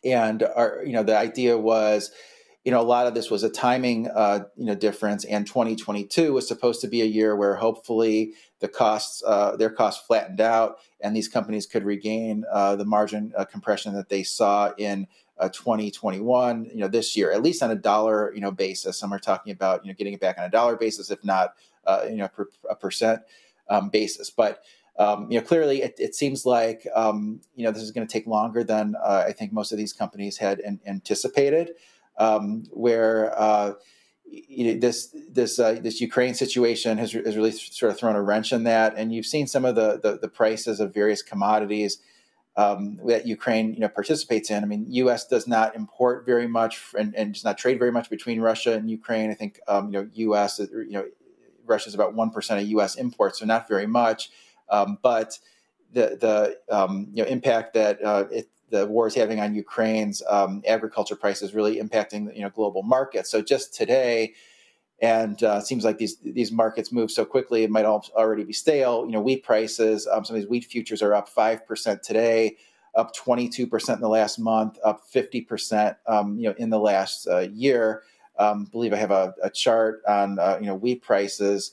And 0.03 0.43
our, 0.43 0.83
you 0.85 0.93
know, 0.93 1.03
the 1.03 1.17
idea 1.17 1.57
was 1.57 2.11
you 2.65 2.71
know, 2.71 2.81
a 2.81 2.83
lot 2.83 3.05
of 3.05 3.13
this 3.13 3.29
was 3.29 3.43
a 3.43 3.49
timing, 3.49 4.09
uh, 4.09 4.45
you 4.57 4.65
know, 4.65 4.73
difference. 4.73 5.23
And 5.23 5.45
2022 5.45 6.33
was 6.33 6.47
supposed 6.47 6.81
to 6.81 6.87
be 6.87 7.03
a 7.03 7.05
year 7.05 7.35
where 7.35 7.53
hopefully 7.53 8.33
the 8.59 8.67
costs, 8.67 9.21
uh, 9.25 9.55
their 9.55 9.69
costs 9.69 10.03
flattened 10.05 10.41
out, 10.41 10.79
and 10.99 11.15
these 11.15 11.27
companies 11.27 11.67
could 11.67 11.85
regain 11.85 12.43
uh, 12.51 12.75
the 12.75 12.83
margin 12.83 13.31
uh, 13.37 13.45
compression 13.45 13.93
that 13.93 14.09
they 14.09 14.23
saw 14.23 14.73
in 14.79 15.05
uh, 15.37 15.47
2021. 15.49 16.65
You 16.65 16.77
know, 16.77 16.87
this 16.87 17.15
year, 17.15 17.31
at 17.31 17.43
least 17.43 17.61
on 17.61 17.69
a 17.69 17.75
dollar, 17.75 18.33
you 18.33 18.41
know, 18.41 18.51
basis. 18.51 18.97
Some 18.97 19.13
are 19.13 19.19
talking 19.19 19.53
about 19.53 19.85
you 19.85 19.91
know 19.91 19.95
getting 19.95 20.13
it 20.13 20.19
back 20.19 20.39
on 20.39 20.45
a 20.45 20.49
dollar 20.49 20.75
basis, 20.75 21.11
if 21.11 21.23
not, 21.23 21.53
uh, 21.85 22.05
you 22.09 22.17
know, 22.17 22.27
per, 22.29 22.49
a 22.67 22.75
percent 22.75 23.21
um, 23.69 23.89
basis. 23.89 24.31
But 24.31 24.63
um, 24.97 25.29
you 25.29 25.39
know, 25.39 25.45
clearly 25.45 25.83
it, 25.83 25.97
it 25.99 26.15
seems 26.15 26.47
like 26.47 26.87
um, 26.95 27.41
you 27.55 27.63
know 27.63 27.71
this 27.71 27.83
is 27.83 27.91
going 27.91 28.07
to 28.07 28.11
take 28.11 28.25
longer 28.25 28.63
than 28.63 28.95
I 28.95 29.33
think 29.33 29.53
most 29.53 29.71
of 29.71 29.77
these 29.77 29.93
companies 29.93 30.37
had 30.37 30.61
an, 30.61 30.79
anticipated 30.87 31.73
um, 32.17 32.63
where 32.71 33.37
uh, 33.39 33.73
you 34.25 34.73
know, 34.73 34.79
this 34.79 35.15
this 35.29 35.59
uh, 35.59 35.77
this 35.81 36.01
Ukraine 36.01 36.33
situation 36.33 36.97
has, 36.97 37.11
has 37.11 37.35
really 37.35 37.51
sort 37.51 37.91
of 37.91 37.97
thrown 37.97 38.15
a 38.15 38.21
wrench 38.21 38.51
in 38.51 38.63
that, 38.63 38.93
and 38.97 39.13
you've 39.13 39.25
seen 39.25 39.47
some 39.47 39.65
of 39.65 39.75
the 39.75 39.99
the, 40.01 40.17
the 40.17 40.27
prices 40.27 40.79
of 40.79 40.93
various 40.93 41.21
commodities 41.21 41.99
um, 42.57 42.99
that 43.05 43.27
Ukraine 43.27 43.73
you 43.73 43.79
know 43.79 43.89
participates 43.89 44.49
in. 44.49 44.63
I 44.63 44.67
mean, 44.67 44.85
U.S. 44.89 45.27
does 45.27 45.47
not 45.47 45.75
import 45.75 46.25
very 46.25 46.47
much 46.47 46.81
and, 46.97 47.15
and 47.15 47.33
does 47.33 47.43
not 47.43 47.57
trade 47.57 47.79
very 47.79 47.91
much 47.91 48.09
between 48.09 48.41
Russia 48.41 48.73
and 48.73 48.89
Ukraine. 48.89 49.29
I 49.29 49.35
think 49.35 49.59
um, 49.67 49.87
you 49.87 50.01
know 50.01 50.09
U.S. 50.13 50.59
you 50.59 50.91
know 50.91 51.05
Russia 51.65 51.89
is 51.89 51.95
about 51.95 52.13
one 52.13 52.31
percent 52.31 52.61
of 52.61 52.67
U.S. 52.69 52.95
imports, 52.95 53.39
so 53.39 53.45
not 53.45 53.67
very 53.67 53.87
much, 53.87 54.31
um, 54.69 54.97
but 55.01 55.37
the 55.91 56.17
the 56.19 56.75
um, 56.75 57.09
you 57.13 57.23
know 57.23 57.29
impact 57.29 57.73
that 57.75 58.03
uh, 58.03 58.25
it, 58.31 58.49
the 58.69 58.85
war 58.85 59.07
is 59.07 59.15
having 59.15 59.39
on 59.39 59.55
Ukraine's 59.55 60.21
um, 60.29 60.63
agriculture 60.67 61.15
prices 61.15 61.53
really 61.53 61.77
impacting 61.77 62.35
you 62.35 62.41
know 62.41 62.49
global 62.49 62.83
markets. 62.83 63.29
So 63.29 63.41
just 63.41 63.73
today, 63.73 64.33
and 65.01 65.41
uh, 65.43 65.59
it 65.61 65.67
seems 65.67 65.83
like 65.83 65.97
these 65.97 66.17
these 66.17 66.51
markets 66.51 66.91
move 66.91 67.11
so 67.11 67.25
quickly, 67.25 67.63
it 67.63 67.69
might 67.69 67.85
already 67.85 68.43
be 68.43 68.53
stale. 68.53 69.05
You 69.05 69.11
know, 69.11 69.21
wheat 69.21 69.43
prices, 69.43 70.07
um, 70.07 70.25
some 70.25 70.35
of 70.35 70.41
these 70.41 70.49
wheat 70.49 70.65
futures 70.65 71.01
are 71.01 71.13
up 71.13 71.29
five 71.29 71.65
percent 71.67 72.01
today, 72.03 72.57
up 72.95 73.13
twenty 73.13 73.49
two 73.49 73.67
percent 73.67 73.97
in 73.97 74.01
the 74.01 74.09
last 74.09 74.39
month, 74.39 74.77
up 74.83 75.01
fifty 75.07 75.41
percent, 75.41 75.97
um, 76.07 76.37
you 76.39 76.49
know, 76.49 76.55
in 76.57 76.69
the 76.69 76.79
last 76.79 77.27
uh, 77.27 77.39
year. 77.39 78.03
Um, 78.37 78.65
believe 78.65 78.91
I 78.91 78.97
have 78.97 79.11
a, 79.11 79.33
a 79.43 79.49
chart 79.49 80.01
on 80.07 80.39
uh, 80.39 80.57
you 80.59 80.67
know 80.67 80.75
wheat 80.75 81.01
prices. 81.01 81.71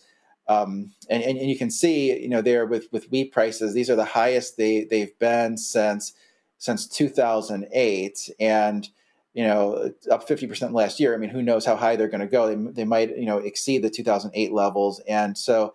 Um, 0.48 0.92
and, 1.08 1.22
and, 1.22 1.38
and, 1.38 1.48
you 1.48 1.56
can 1.56 1.70
see, 1.70 2.20
you 2.20 2.28
know, 2.28 2.42
there 2.42 2.66
with, 2.66 2.92
with 2.92 3.10
wheat 3.12 3.32
prices, 3.32 3.74
these 3.74 3.88
are 3.88 3.94
the 3.94 4.04
highest 4.04 4.56
they, 4.56 4.82
they've 4.84 5.16
been 5.20 5.56
since 5.56 6.14
since 6.62 6.86
2008 6.86 8.30
and 8.38 8.88
you 9.34 9.44
know 9.44 9.92
up 10.12 10.28
50% 10.28 10.72
last 10.72 11.00
year 11.00 11.12
i 11.12 11.16
mean 11.16 11.28
who 11.28 11.42
knows 11.42 11.66
how 11.66 11.74
high 11.74 11.96
they're 11.96 12.06
going 12.06 12.20
to 12.20 12.26
go 12.28 12.46
they, 12.46 12.72
they 12.72 12.84
might 12.84 13.16
you 13.16 13.26
know 13.26 13.38
exceed 13.38 13.82
the 13.82 13.90
2008 13.90 14.52
levels 14.52 15.00
and 15.08 15.36
so 15.36 15.74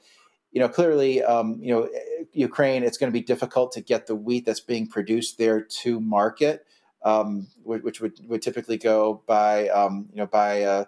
you 0.53 0.61
know 0.61 0.69
clearly 0.69 1.21
um, 1.23 1.59
you 1.61 1.73
know 1.73 1.89
ukraine 2.31 2.83
it's 2.83 2.97
going 2.97 3.11
to 3.11 3.19
be 3.19 3.25
difficult 3.25 3.73
to 3.73 3.81
get 3.81 4.07
the 4.07 4.15
wheat 4.15 4.45
that's 4.45 4.61
being 4.61 4.87
produced 4.87 5.37
there 5.37 5.61
to 5.61 5.99
market 5.99 6.65
um, 7.03 7.47
which 7.63 7.99
would, 7.99 8.13
would 8.25 8.41
typically 8.41 8.77
go 8.77 9.21
by 9.27 9.67
um, 9.67 10.07
you 10.11 10.17
know 10.17 10.27
by 10.27 10.85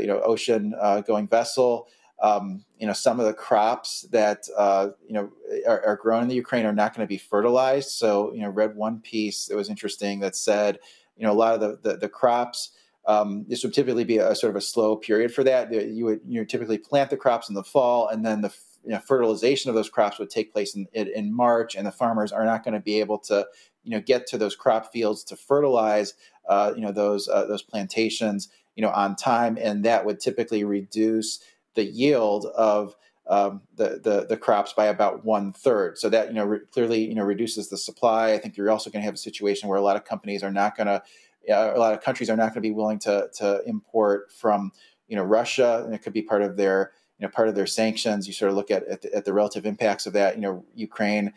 you 0.00 0.06
know 0.06 0.20
ocean 0.22 0.74
uh, 0.80 1.00
going 1.02 1.28
vessel. 1.28 1.86
Um, 2.22 2.64
you 2.78 2.86
know, 2.86 2.92
some 2.92 3.18
of 3.18 3.26
the 3.26 3.34
crops 3.34 4.02
that 4.12 4.46
uh, 4.56 4.88
you 5.06 5.14
know 5.14 5.32
are, 5.66 5.84
are, 5.84 5.96
grown 5.96 6.22
in 6.22 6.28
the 6.28 6.34
Ukraine 6.34 6.64
are 6.64 6.72
not 6.72 6.94
going 6.94 7.06
to 7.06 7.08
be 7.08 7.18
fertilized. 7.18 7.90
So, 7.90 8.32
you 8.32 8.40
know, 8.40 8.48
read 8.48 8.76
one 8.76 9.00
piece 9.00 9.46
that 9.46 9.56
was 9.56 9.68
interesting 9.68 10.20
that 10.20 10.36
said, 10.36 10.78
you 11.16 11.26
know, 11.26 11.32
a 11.32 11.34
lot 11.34 11.54
of 11.54 11.60
the 11.60 11.90
the, 11.90 11.96
the 11.98 12.08
crops. 12.08 12.70
Um, 13.06 13.44
this 13.48 13.62
would 13.62 13.74
typically 13.74 14.04
be 14.04 14.16
a 14.16 14.34
sort 14.34 14.50
of 14.50 14.56
a 14.56 14.62
slow 14.62 14.96
period 14.96 15.34
for 15.34 15.44
that. 15.44 15.70
You 15.72 16.06
would 16.06 16.20
you 16.26 16.40
know, 16.40 16.44
typically 16.44 16.78
plant 16.78 17.10
the 17.10 17.18
crops 17.18 17.48
in 17.48 17.54
the 17.54 17.64
fall, 17.64 18.08
and 18.08 18.24
then 18.24 18.40
the 18.40 18.54
you 18.84 18.92
know, 18.92 18.98
fertilization 18.98 19.68
of 19.68 19.74
those 19.74 19.88
crops 19.88 20.18
would 20.18 20.30
take 20.30 20.52
place 20.52 20.74
in, 20.74 20.86
in 20.92 21.34
March, 21.34 21.74
and 21.74 21.86
the 21.86 21.92
farmers 21.92 22.32
are 22.32 22.44
not 22.44 22.64
going 22.64 22.74
to 22.74 22.80
be 22.80 23.00
able 23.00 23.18
to 23.18 23.46
you 23.82 23.90
know 23.90 24.00
get 24.00 24.26
to 24.28 24.38
those 24.38 24.56
crop 24.56 24.92
fields 24.92 25.24
to 25.24 25.36
fertilize 25.36 26.14
uh, 26.48 26.72
you 26.74 26.82
know 26.82 26.92
those 26.92 27.28
uh, 27.28 27.46
those 27.46 27.62
plantations 27.62 28.48
you 28.76 28.82
know 28.82 28.90
on 28.90 29.16
time, 29.16 29.56
and 29.60 29.84
that 29.84 30.04
would 30.04 30.20
typically 30.20 30.64
reduce 30.64 31.40
the 31.74 31.84
yield 31.84 32.46
of 32.46 32.96
um, 33.26 33.62
the, 33.74 34.00
the, 34.02 34.26
the 34.28 34.36
crops 34.36 34.72
by 34.72 34.86
about 34.86 35.24
one 35.24 35.52
third. 35.52 35.98
So 35.98 36.08
that 36.10 36.28
you 36.28 36.34
know 36.34 36.44
re- 36.44 36.60
clearly 36.70 37.06
you 37.06 37.14
know 37.14 37.24
reduces 37.24 37.68
the 37.68 37.78
supply. 37.78 38.32
I 38.32 38.38
think 38.38 38.56
you're 38.56 38.70
also 38.70 38.90
going 38.90 39.00
to 39.00 39.06
have 39.06 39.14
a 39.14 39.18
situation 39.18 39.68
where 39.68 39.78
a 39.78 39.82
lot 39.82 39.96
of 39.96 40.04
companies 40.04 40.42
are 40.42 40.52
not 40.52 40.76
going 40.76 40.86
to, 40.88 41.02
uh, 41.50 41.72
a 41.74 41.78
lot 41.78 41.94
of 41.94 42.02
countries 42.02 42.28
are 42.28 42.36
not 42.36 42.48
going 42.48 42.54
to 42.54 42.60
be 42.60 42.72
willing 42.72 42.98
to 43.00 43.28
to 43.38 43.62
import 43.66 44.30
from 44.32 44.72
you 45.08 45.16
know 45.16 45.24
Russia, 45.24 45.82
and 45.84 45.94
it 45.94 46.02
could 46.02 46.12
be 46.12 46.22
part 46.22 46.42
of 46.42 46.56
their 46.56 46.92
you 47.18 47.26
know 47.26 47.30
part 47.30 47.48
of 47.48 47.54
their 47.54 47.66
sanctions. 47.66 48.26
You 48.26 48.34
sort 48.34 48.50
of 48.50 48.56
look 48.56 48.70
at 48.70 48.86
at 48.88 49.02
the, 49.02 49.14
at 49.14 49.24
the 49.24 49.32
relative 49.32 49.64
impacts 49.64 50.06
of 50.06 50.12
that. 50.12 50.36
You 50.36 50.42
know, 50.42 50.64
Ukraine 50.74 51.32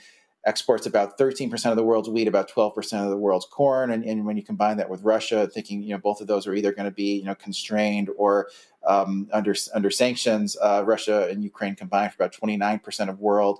exports 0.48 0.86
about 0.86 1.18
13% 1.18 1.70
of 1.70 1.76
the 1.76 1.84
world's 1.84 2.10
wheat, 2.10 2.28
about 2.28 2.50
12% 2.50 3.04
of 3.04 3.10
the 3.10 3.18
world's 3.18 3.46
corn. 3.46 3.92
And, 3.92 4.06
and, 4.06 4.26
when 4.26 4.38
you 4.38 4.44
combine 4.44 4.78
that 4.78 4.90
with 4.90 5.02
Russia, 5.02 5.46
thinking, 5.46 5.84
you 5.84 5.90
know, 5.90 5.98
both 5.98 6.22
of 6.22 6.28
those 6.28 6.48
are 6.48 6.54
either 6.54 6.72
going 6.72 6.86
to 6.86 6.96
be, 6.96 7.18
you 7.18 7.26
know, 7.26 7.36
constrained 7.36 8.10
or 8.18 8.48
um, 8.88 9.28
under, 9.32 9.54
under 9.74 9.92
sanctions, 9.92 10.58
uh, 10.62 10.84
Russia 10.86 11.28
and 11.30 11.44
Ukraine 11.44 11.76
combined 11.76 12.14
for 12.14 12.24
about 12.24 12.34
29% 12.34 13.10
of 13.10 13.20
world 13.20 13.60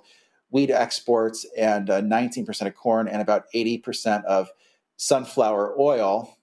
wheat 0.50 0.70
exports 0.70 1.44
and 1.56 1.90
uh, 1.90 2.00
19% 2.00 2.66
of 2.66 2.74
corn 2.74 3.06
and 3.06 3.20
about 3.20 3.44
80% 3.54 4.24
of 4.24 4.50
sunflower 4.96 5.78
oil. 5.78 6.36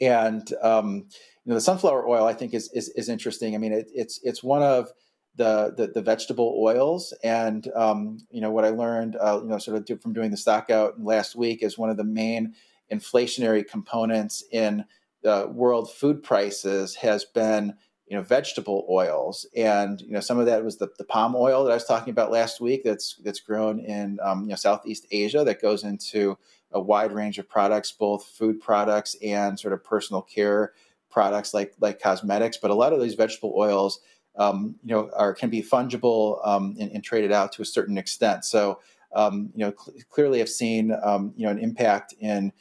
And, 0.00 0.52
um, 0.62 1.06
you 1.44 1.46
know, 1.46 1.54
the 1.54 1.60
sunflower 1.60 2.06
oil, 2.06 2.26
I 2.26 2.34
think, 2.34 2.54
is, 2.54 2.70
is, 2.72 2.90
is 2.90 3.08
interesting. 3.08 3.54
I 3.54 3.58
mean, 3.58 3.72
it, 3.72 3.88
it's, 3.94 4.20
it's 4.22 4.42
one 4.42 4.62
of 4.62 4.92
the, 5.36 5.72
the, 5.76 5.86
the 5.88 6.02
vegetable 6.02 6.56
oils. 6.58 7.14
And 7.22 7.66
um, 7.74 8.18
you 8.30 8.40
know 8.40 8.50
what 8.50 8.64
I 8.64 8.70
learned, 8.70 9.16
uh, 9.16 9.40
you 9.42 9.48
know, 9.48 9.58
sort 9.58 9.76
of 9.78 9.84
do, 9.84 9.96
from 9.96 10.12
doing 10.12 10.30
the 10.30 10.36
Stockout 10.36 11.00
last 11.02 11.34
week 11.34 11.62
is 11.62 11.78
one 11.78 11.88
of 11.88 11.96
the 11.96 12.04
main 12.04 12.54
inflationary 12.92 13.66
components 13.66 14.44
in 14.52 14.84
the 15.22 15.48
world 15.50 15.92
food 15.92 16.22
prices 16.22 16.94
has 16.96 17.24
been 17.24 17.74
you 18.10 18.16
know 18.16 18.22
vegetable 18.22 18.84
oils 18.90 19.46
and 19.56 20.02
you 20.02 20.10
know 20.10 20.20
some 20.20 20.38
of 20.38 20.46
that 20.46 20.64
was 20.64 20.76
the, 20.78 20.88
the 20.98 21.04
palm 21.04 21.34
oil 21.36 21.64
that 21.64 21.70
i 21.70 21.74
was 21.74 21.84
talking 21.84 22.10
about 22.10 22.32
last 22.32 22.60
week 22.60 22.82
that's 22.84 23.14
that's 23.24 23.40
grown 23.40 23.78
in 23.78 24.18
um, 24.22 24.42
you 24.42 24.48
know 24.48 24.56
southeast 24.56 25.06
asia 25.12 25.44
that 25.44 25.62
goes 25.62 25.84
into 25.84 26.36
a 26.72 26.80
wide 26.80 27.12
range 27.12 27.38
of 27.38 27.48
products 27.48 27.92
both 27.92 28.26
food 28.26 28.60
products 28.60 29.16
and 29.22 29.58
sort 29.58 29.72
of 29.72 29.82
personal 29.84 30.20
care 30.20 30.72
products 31.08 31.54
like 31.54 31.72
like 31.80 32.02
cosmetics 32.02 32.56
but 32.56 32.70
a 32.70 32.74
lot 32.74 32.92
of 32.92 33.00
these 33.00 33.14
vegetable 33.14 33.54
oils 33.56 34.00
um, 34.36 34.76
you 34.84 34.94
know, 34.94 35.10
are 35.14 35.34
can 35.34 35.50
be 35.50 35.62
fungible 35.62 36.46
um, 36.46 36.76
and, 36.78 36.92
and, 36.92 37.02
traded 37.02 37.32
out 37.32 37.52
to 37.52 37.62
a 37.62 37.64
certain 37.64 37.98
extent. 37.98 38.44
So, 38.44 38.78
um, 39.14 39.50
you 39.54 39.66
know, 39.66 39.74
cl- 39.76 39.98
clearly 40.08 40.38
have 40.38 40.48
seen 40.48 40.96
um, 41.02 41.34
you 41.36 41.46
know 41.46 41.50
an 41.50 41.58
impact 41.58 42.14
in 42.20 42.52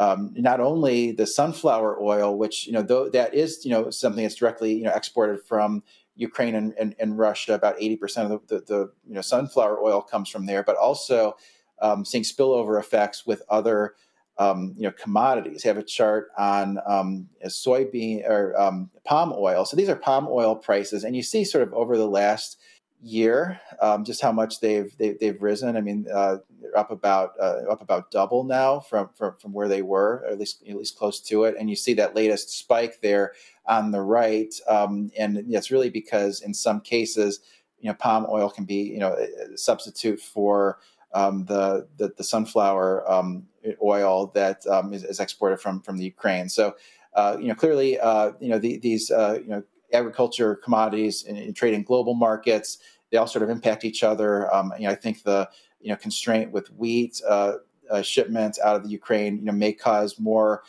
um, 0.00 0.32
not 0.34 0.60
only 0.60 1.12
the 1.12 1.26
sunflower 1.26 2.00
oil, 2.00 2.36
which 2.36 2.66
you 2.66 2.72
know 2.72 2.82
though 2.82 3.10
that 3.10 3.34
is 3.34 3.64
you 3.66 3.70
know 3.70 3.90
something 3.90 4.22
that's 4.22 4.34
directly 4.34 4.72
you 4.72 4.84
know 4.84 4.92
exported 4.94 5.44
from 5.44 5.82
Ukraine 6.16 6.54
and, 6.54 6.72
and, 6.80 6.96
and 6.98 7.18
Russia. 7.18 7.52
About 7.52 7.76
eighty 7.78 7.96
percent 7.96 8.32
of 8.32 8.48
the, 8.48 8.56
the, 8.56 8.64
the, 8.64 8.92
you 9.06 9.14
know 9.14 9.20
sunflower 9.20 9.78
oil 9.78 10.00
comes 10.00 10.30
from 10.30 10.46
there, 10.46 10.62
but 10.62 10.76
also 10.76 11.36
um, 11.82 12.06
seeing 12.06 12.24
spillover 12.24 12.80
effects 12.80 13.26
with 13.26 13.42
other 13.50 13.94
um, 14.38 14.74
you 14.78 14.84
know 14.84 14.92
commodities. 14.92 15.64
Have 15.64 15.76
a 15.76 15.82
chart 15.82 16.28
on 16.38 16.78
um, 16.86 17.28
soybean 17.44 18.26
or 18.26 18.58
um, 18.58 18.88
palm 19.04 19.34
oil. 19.36 19.66
So 19.66 19.76
these 19.76 19.90
are 19.90 19.96
palm 19.96 20.26
oil 20.30 20.56
prices, 20.56 21.04
and 21.04 21.14
you 21.14 21.22
see 21.22 21.44
sort 21.44 21.62
of 21.62 21.74
over 21.74 21.98
the 21.98 22.08
last 22.08 22.58
year 23.02 23.60
um, 23.80 24.04
just 24.04 24.20
how 24.20 24.32
much 24.32 24.60
they've 24.60 24.94
they, 24.98 25.08
have 25.08 25.18
they 25.18 25.26
have 25.26 25.42
risen. 25.42 25.76
I 25.76 25.80
mean, 25.80 26.06
uh, 26.12 26.38
they're 26.60 26.76
up 26.76 26.90
about 26.90 27.32
uh, 27.40 27.62
up 27.70 27.82
about 27.82 28.10
double 28.10 28.44
now 28.44 28.80
from, 28.80 29.10
from 29.14 29.36
from 29.38 29.52
where 29.52 29.68
they 29.68 29.82
were, 29.82 30.24
at 30.28 30.38
least 30.38 30.62
at 30.68 30.76
least 30.76 30.98
close 30.98 31.20
to 31.22 31.44
it. 31.44 31.56
And 31.58 31.70
you 31.70 31.76
see 31.76 31.94
that 31.94 32.14
latest 32.14 32.50
spike 32.50 33.00
there 33.00 33.32
on 33.66 33.90
the 33.90 34.00
right, 34.00 34.52
um, 34.68 35.10
and 35.18 35.44
it's 35.48 35.70
really 35.70 35.90
because 35.90 36.42
in 36.42 36.54
some 36.54 36.80
cases, 36.80 37.40
you 37.78 37.88
know, 37.88 37.94
palm 37.94 38.26
oil 38.28 38.50
can 38.50 38.64
be 38.64 38.82
you 38.82 38.98
know 38.98 39.14
a 39.14 39.56
substitute 39.56 40.20
for 40.20 40.78
um, 41.12 41.44
the, 41.46 41.88
the, 41.96 42.12
the 42.16 42.24
sunflower 42.24 43.10
um, 43.10 43.46
oil 43.82 44.28
that 44.34 44.64
um, 44.66 44.92
is, 44.92 45.04
is, 45.04 45.20
exported 45.20 45.58
from 45.58 45.80
from 45.80 45.96
the 45.96 46.04
Ukraine. 46.04 46.48
So 46.48 46.76
uh, 47.14 47.36
you 47.40 47.48
know 47.48 47.54
clearly 47.54 47.98
uh, 47.98 48.32
you 48.40 48.48
know 48.48 48.58
the, 48.58 48.78
these 48.78 49.10
uh, 49.10 49.38
you 49.42 49.48
know 49.48 49.62
agriculture 49.92 50.56
commodities 50.56 51.24
and, 51.24 51.36
and, 51.38 51.56
trade 51.56 51.74
in 51.74 51.82
global 51.82 52.14
markets 52.14 52.78
they 53.10 53.16
all 53.18 53.26
sort 53.26 53.42
of 53.42 53.50
impact 53.50 53.84
each 53.84 54.02
other. 54.02 54.52
Um, 54.54 54.72
you 54.78 54.84
know 54.84 54.92
I 54.92 54.94
think 54.94 55.22
the 55.22 55.48
you 55.80 55.90
know 55.90 55.96
constraint 55.96 56.52
with 56.52 56.68
wheat 56.72 57.20
uh, 57.28 57.54
uh, 57.90 58.02
shipments 58.02 58.58
out 58.60 58.76
of 58.76 58.84
the 58.84 58.88
Ukraine 58.88 59.38
you 59.38 59.44
know 59.44 59.52
may 59.52 59.72
cause 59.72 60.18
more. 60.18 60.62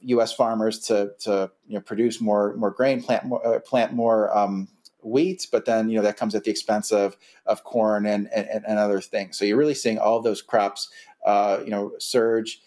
U.S. 0.00 0.32
farmers 0.32 0.80
to, 0.80 1.12
to 1.20 1.48
you 1.68 1.74
know, 1.74 1.80
produce 1.80 2.20
more 2.20 2.54
more 2.56 2.72
grain, 2.72 3.00
plant 3.00 3.24
more, 3.24 3.60
plant 3.60 3.92
more 3.92 4.36
um, 4.36 4.68
wheat, 5.02 5.46
but 5.50 5.64
then 5.64 5.88
you 5.88 5.96
know 5.96 6.02
that 6.02 6.16
comes 6.16 6.34
at 6.34 6.44
the 6.44 6.50
expense 6.50 6.92
of 6.92 7.16
of 7.46 7.64
corn 7.64 8.06
and 8.06 8.28
and, 8.32 8.64
and 8.66 8.78
other 8.78 9.00
things. 9.00 9.38
So 9.38 9.44
you're 9.44 9.56
really 9.56 9.74
seeing 9.74 9.98
all 9.98 10.20
those 10.20 10.42
crops, 10.42 10.90
uh, 11.24 11.60
you 11.64 11.70
know, 11.70 11.92
surge 11.98 12.60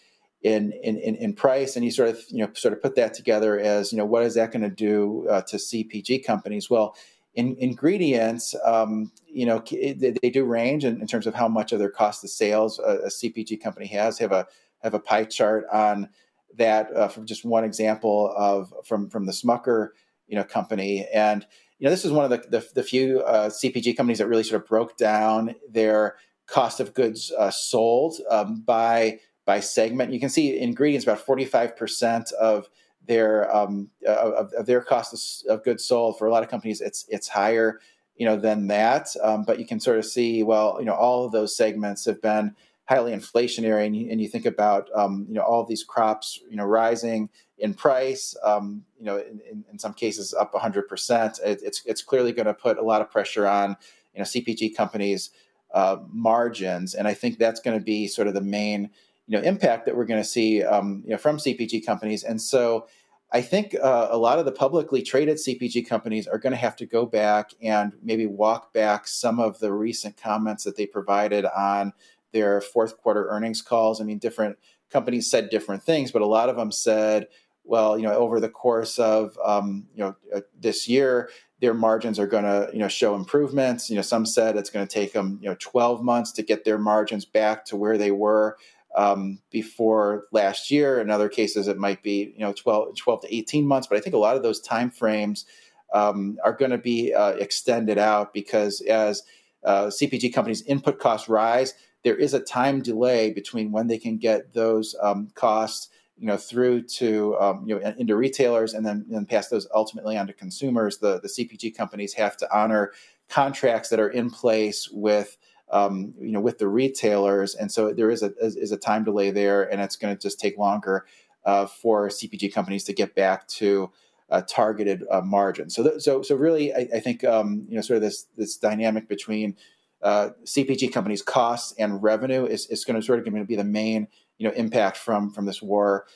in, 0.54 0.96
in 0.96 1.16
in 1.16 1.32
price, 1.34 1.76
and 1.76 1.84
you 1.84 1.90
sort 1.90 2.08
of 2.08 2.24
you 2.28 2.38
know 2.38 2.50
sort 2.54 2.72
of 2.72 2.82
put 2.82 2.94
that 2.96 3.14
together 3.14 3.58
as 3.58 3.92
you 3.92 3.98
know 3.98 4.04
what 4.04 4.22
is 4.22 4.34
that 4.34 4.52
going 4.52 4.62
to 4.62 4.70
do 4.70 5.26
uh, 5.28 5.42
to 5.42 5.56
CPG 5.56 6.24
companies? 6.24 6.70
Well. 6.70 6.96
In, 7.38 7.54
ingredients, 7.58 8.54
um, 8.64 9.12
you 9.26 9.44
know, 9.44 9.62
they, 9.70 10.14
they 10.22 10.30
do 10.30 10.46
range 10.46 10.86
in, 10.86 11.02
in, 11.02 11.06
terms 11.06 11.26
of 11.26 11.34
how 11.34 11.48
much 11.48 11.70
of 11.70 11.78
their 11.78 11.90
cost 11.90 12.24
of 12.24 12.30
sales 12.30 12.78
a, 12.78 13.00
a 13.00 13.08
CPG 13.08 13.60
company 13.62 13.84
has. 13.88 14.18
Have 14.20 14.32
a 14.32 14.46
have 14.82 14.94
a 14.94 14.98
pie 14.98 15.24
chart 15.24 15.66
on 15.70 16.08
that 16.56 16.90
uh, 16.96 17.08
from 17.08 17.26
just 17.26 17.44
one 17.44 17.62
example 17.62 18.32
of 18.34 18.72
from 18.86 19.10
from 19.10 19.26
the 19.26 19.32
Smucker 19.32 19.88
you 20.26 20.34
know 20.34 20.44
company 20.44 21.06
and 21.12 21.46
you 21.78 21.84
know, 21.84 21.90
this 21.90 22.04
is 22.04 22.12
one 22.12 22.24
of 22.24 22.30
the, 22.30 22.48
the, 22.48 22.66
the 22.74 22.82
few 22.82 23.20
uh, 23.20 23.50
CPG 23.50 23.96
companies 23.96 24.18
that 24.18 24.28
really 24.28 24.42
sort 24.42 24.62
of 24.62 24.68
broke 24.68 24.96
down 24.96 25.54
their 25.70 26.16
cost 26.46 26.80
of 26.80 26.94
goods 26.94 27.32
uh, 27.36 27.50
sold 27.50 28.14
um, 28.30 28.62
by 28.62 29.18
by 29.46 29.60
segment. 29.60 30.12
You 30.12 30.20
can 30.20 30.28
see 30.28 30.58
ingredients 30.58 31.06
about 31.06 31.20
forty 31.20 31.46
five 31.46 31.76
percent 31.76 32.32
of 32.32 32.68
their 33.06 33.54
um, 33.54 33.88
of, 34.06 34.52
of, 34.52 34.66
their 34.66 34.82
cost 34.82 35.46
of, 35.48 35.64
goods 35.64 35.84
sold. 35.84 36.18
For 36.18 36.26
a 36.26 36.30
lot 36.30 36.42
of 36.42 36.50
companies, 36.50 36.82
it's 36.82 37.06
it's 37.08 37.28
higher, 37.28 37.80
you 38.16 38.26
know, 38.26 38.36
than 38.36 38.66
that. 38.66 39.08
Um, 39.22 39.44
but 39.44 39.58
you 39.58 39.66
can 39.66 39.80
sort 39.80 39.98
of 39.98 40.04
see, 40.04 40.42
well, 40.42 40.76
you 40.78 40.84
know, 40.84 40.94
all 40.94 41.24
of 41.24 41.32
those 41.32 41.56
segments 41.56 42.04
have 42.04 42.20
been 42.20 42.54
highly 42.88 43.12
inflationary, 43.12 43.86
and 43.86 43.96
you, 43.96 44.08
and 44.10 44.20
you 44.20 44.28
think 44.28 44.46
about, 44.46 44.88
um, 44.94 45.26
you 45.28 45.34
know, 45.34 45.42
all 45.42 45.64
these 45.64 45.82
crops, 45.82 46.40
you 46.48 46.56
know, 46.56 46.64
rising 46.64 47.28
in 47.58 47.74
price, 47.74 48.36
um, 48.44 48.84
you 48.98 49.04
know, 49.04 49.16
in, 49.16 49.40
in, 49.50 49.64
in, 49.72 49.78
some 49.78 49.92
cases 49.92 50.32
up 50.34 50.52
100%. 50.52 51.40
It, 51.44 51.60
it's, 51.64 51.82
it's 51.84 52.02
clearly 52.02 52.32
going 52.32 52.46
to 52.46 52.54
put 52.54 52.78
a 52.78 52.82
lot 52.82 53.00
of 53.00 53.10
pressure 53.10 53.46
on, 53.46 53.76
you 54.14 54.20
know, 54.20 54.24
CPG 54.24 54.76
companies' 54.76 55.30
uh, 55.74 55.96
margins. 56.08 56.94
And 56.94 57.08
I 57.08 57.14
think 57.14 57.38
that's 57.38 57.60
going 57.60 57.76
to 57.76 57.84
be 57.84 58.06
sort 58.06 58.28
of 58.28 58.34
the 58.34 58.40
main, 58.40 58.90
you 59.26 59.38
know, 59.38 59.44
impact 59.44 59.86
that 59.86 59.96
we're 59.96 60.04
going 60.04 60.22
to 60.22 60.28
see, 60.28 60.62
um, 60.62 61.02
you 61.04 61.10
know, 61.10 61.18
from 61.18 61.38
CPG 61.38 61.84
companies. 61.84 62.22
And 62.22 62.40
so 62.40 62.86
I 63.32 63.42
think 63.42 63.74
uh, 63.74 64.08
a 64.10 64.16
lot 64.16 64.38
of 64.38 64.44
the 64.44 64.52
publicly 64.52 65.02
traded 65.02 65.38
CPG 65.38 65.86
companies 65.88 66.26
are 66.28 66.38
going 66.38 66.52
to 66.52 66.56
have 66.56 66.76
to 66.76 66.86
go 66.86 67.06
back 67.06 67.50
and 67.60 67.92
maybe 68.02 68.26
walk 68.26 68.72
back 68.72 69.08
some 69.08 69.40
of 69.40 69.58
the 69.58 69.72
recent 69.72 70.16
comments 70.16 70.64
that 70.64 70.76
they 70.76 70.86
provided 70.86 71.44
on 71.44 71.92
their 72.32 72.60
fourth 72.60 72.96
quarter 72.98 73.28
earnings 73.28 73.62
calls. 73.62 74.00
I 74.00 74.04
mean, 74.04 74.18
different 74.18 74.58
companies 74.90 75.28
said 75.28 75.50
different 75.50 75.82
things, 75.82 76.12
but 76.12 76.22
a 76.22 76.26
lot 76.26 76.48
of 76.48 76.56
them 76.56 76.70
said, 76.70 77.26
well, 77.64 77.98
you 77.98 78.04
know, 78.06 78.14
over 78.14 78.38
the 78.38 78.48
course 78.48 78.98
of 78.98 79.36
um, 79.44 79.86
you 79.94 80.04
know 80.04 80.16
uh, 80.32 80.42
this 80.58 80.88
year, 80.88 81.28
their 81.60 81.74
margins 81.74 82.20
are 82.20 82.26
going 82.28 82.44
to 82.44 82.70
you 82.72 82.78
know 82.78 82.86
show 82.86 83.16
improvements. 83.16 83.90
You 83.90 83.96
know, 83.96 84.02
some 84.02 84.24
said 84.24 84.56
it's 84.56 84.70
going 84.70 84.86
to 84.86 84.92
take 84.92 85.12
them 85.12 85.40
you 85.42 85.48
know 85.48 85.56
12 85.58 86.02
months 86.02 86.30
to 86.32 86.44
get 86.44 86.64
their 86.64 86.78
margins 86.78 87.24
back 87.24 87.64
to 87.66 87.76
where 87.76 87.98
they 87.98 88.12
were 88.12 88.56
um, 88.96 89.38
before 89.50 90.24
last 90.32 90.70
year. 90.70 91.00
In 91.00 91.10
other 91.10 91.28
cases, 91.28 91.68
it 91.68 91.78
might 91.78 92.02
be 92.02 92.32
you 92.34 92.40
know 92.40 92.52
12, 92.52 92.96
12 92.96 93.20
to 93.22 93.34
18 93.34 93.66
months. 93.66 93.86
But 93.86 93.98
I 93.98 94.00
think 94.00 94.14
a 94.14 94.18
lot 94.18 94.36
of 94.36 94.42
those 94.42 94.60
time 94.60 94.90
frames 94.90 95.44
um, 95.92 96.38
are 96.44 96.54
going 96.54 96.70
to 96.70 96.78
be 96.78 97.14
uh, 97.14 97.32
extended 97.32 97.98
out 97.98 98.32
because 98.32 98.80
as 98.82 99.22
uh, 99.64 99.86
CPG 99.86 100.32
companies' 100.32 100.62
input 100.62 100.98
costs 100.98 101.28
rise, 101.28 101.74
there 102.04 102.16
is 102.16 102.34
a 102.34 102.40
time 102.40 102.82
delay 102.82 103.32
between 103.32 103.72
when 103.72 103.86
they 103.86 103.98
can 103.98 104.16
get 104.16 104.54
those 104.54 104.94
um, 105.02 105.28
costs 105.34 105.88
you 106.16 106.26
know 106.26 106.36
through 106.36 106.82
to 106.82 107.36
um, 107.38 107.64
you 107.66 107.78
know 107.78 107.94
into 107.98 108.16
retailers 108.16 108.74
and 108.74 108.86
then 108.86 109.04
and 109.12 109.28
pass 109.28 109.48
those 109.48 109.68
ultimately 109.74 110.16
on 110.16 110.26
to 110.26 110.32
consumers, 110.32 110.98
the 110.98 111.20
the 111.20 111.28
CPG 111.28 111.76
companies 111.76 112.14
have 112.14 112.36
to 112.38 112.56
honor 112.56 112.92
contracts 113.28 113.88
that 113.88 114.00
are 114.00 114.08
in 114.08 114.30
place 114.30 114.88
with 114.90 115.36
um, 115.70 116.14
you 116.20 116.32
know 116.32 116.40
with 116.40 116.58
the 116.58 116.68
retailers, 116.68 117.54
and 117.54 117.70
so 117.70 117.92
there 117.92 118.10
is 118.10 118.22
a 118.22 118.32
is 118.40 118.72
a 118.72 118.76
time 118.76 119.04
delay 119.04 119.30
there, 119.30 119.62
and 119.62 119.80
it's 119.80 119.96
going 119.96 120.14
to 120.14 120.20
just 120.20 120.38
take 120.38 120.58
longer 120.58 121.06
uh, 121.44 121.66
for 121.66 122.08
CPG 122.08 122.52
companies 122.52 122.84
to 122.84 122.92
get 122.92 123.14
back 123.14 123.46
to 123.48 123.90
uh, 124.30 124.42
targeted 124.48 125.04
uh, 125.10 125.20
margin. 125.20 125.70
So, 125.70 125.82
th- 125.84 126.02
so, 126.02 126.22
so 126.22 126.34
really, 126.34 126.74
I, 126.74 126.88
I 126.94 127.00
think 127.00 127.24
um, 127.24 127.66
you 127.68 127.76
know 127.76 127.80
sort 127.80 127.96
of 127.96 128.02
this 128.02 128.26
this 128.36 128.56
dynamic 128.56 129.08
between 129.08 129.56
uh, 130.02 130.30
CPG 130.44 130.92
companies' 130.92 131.22
costs 131.22 131.72
and 131.78 132.02
revenue 132.02 132.44
is, 132.44 132.66
is 132.66 132.84
going 132.84 133.00
to 133.00 133.04
sort 133.04 133.18
of 133.18 133.24
going 133.24 133.36
to 133.36 133.44
be 133.44 133.56
the 133.56 133.64
main 133.64 134.08
you 134.38 134.48
know 134.48 134.54
impact 134.54 134.96
from 134.96 135.30
from 135.30 135.46
this 135.46 135.62
war 135.62 136.06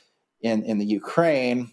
in 0.43 0.63
in 0.65 0.79
the 0.79 0.87
Ukraine 0.87 1.73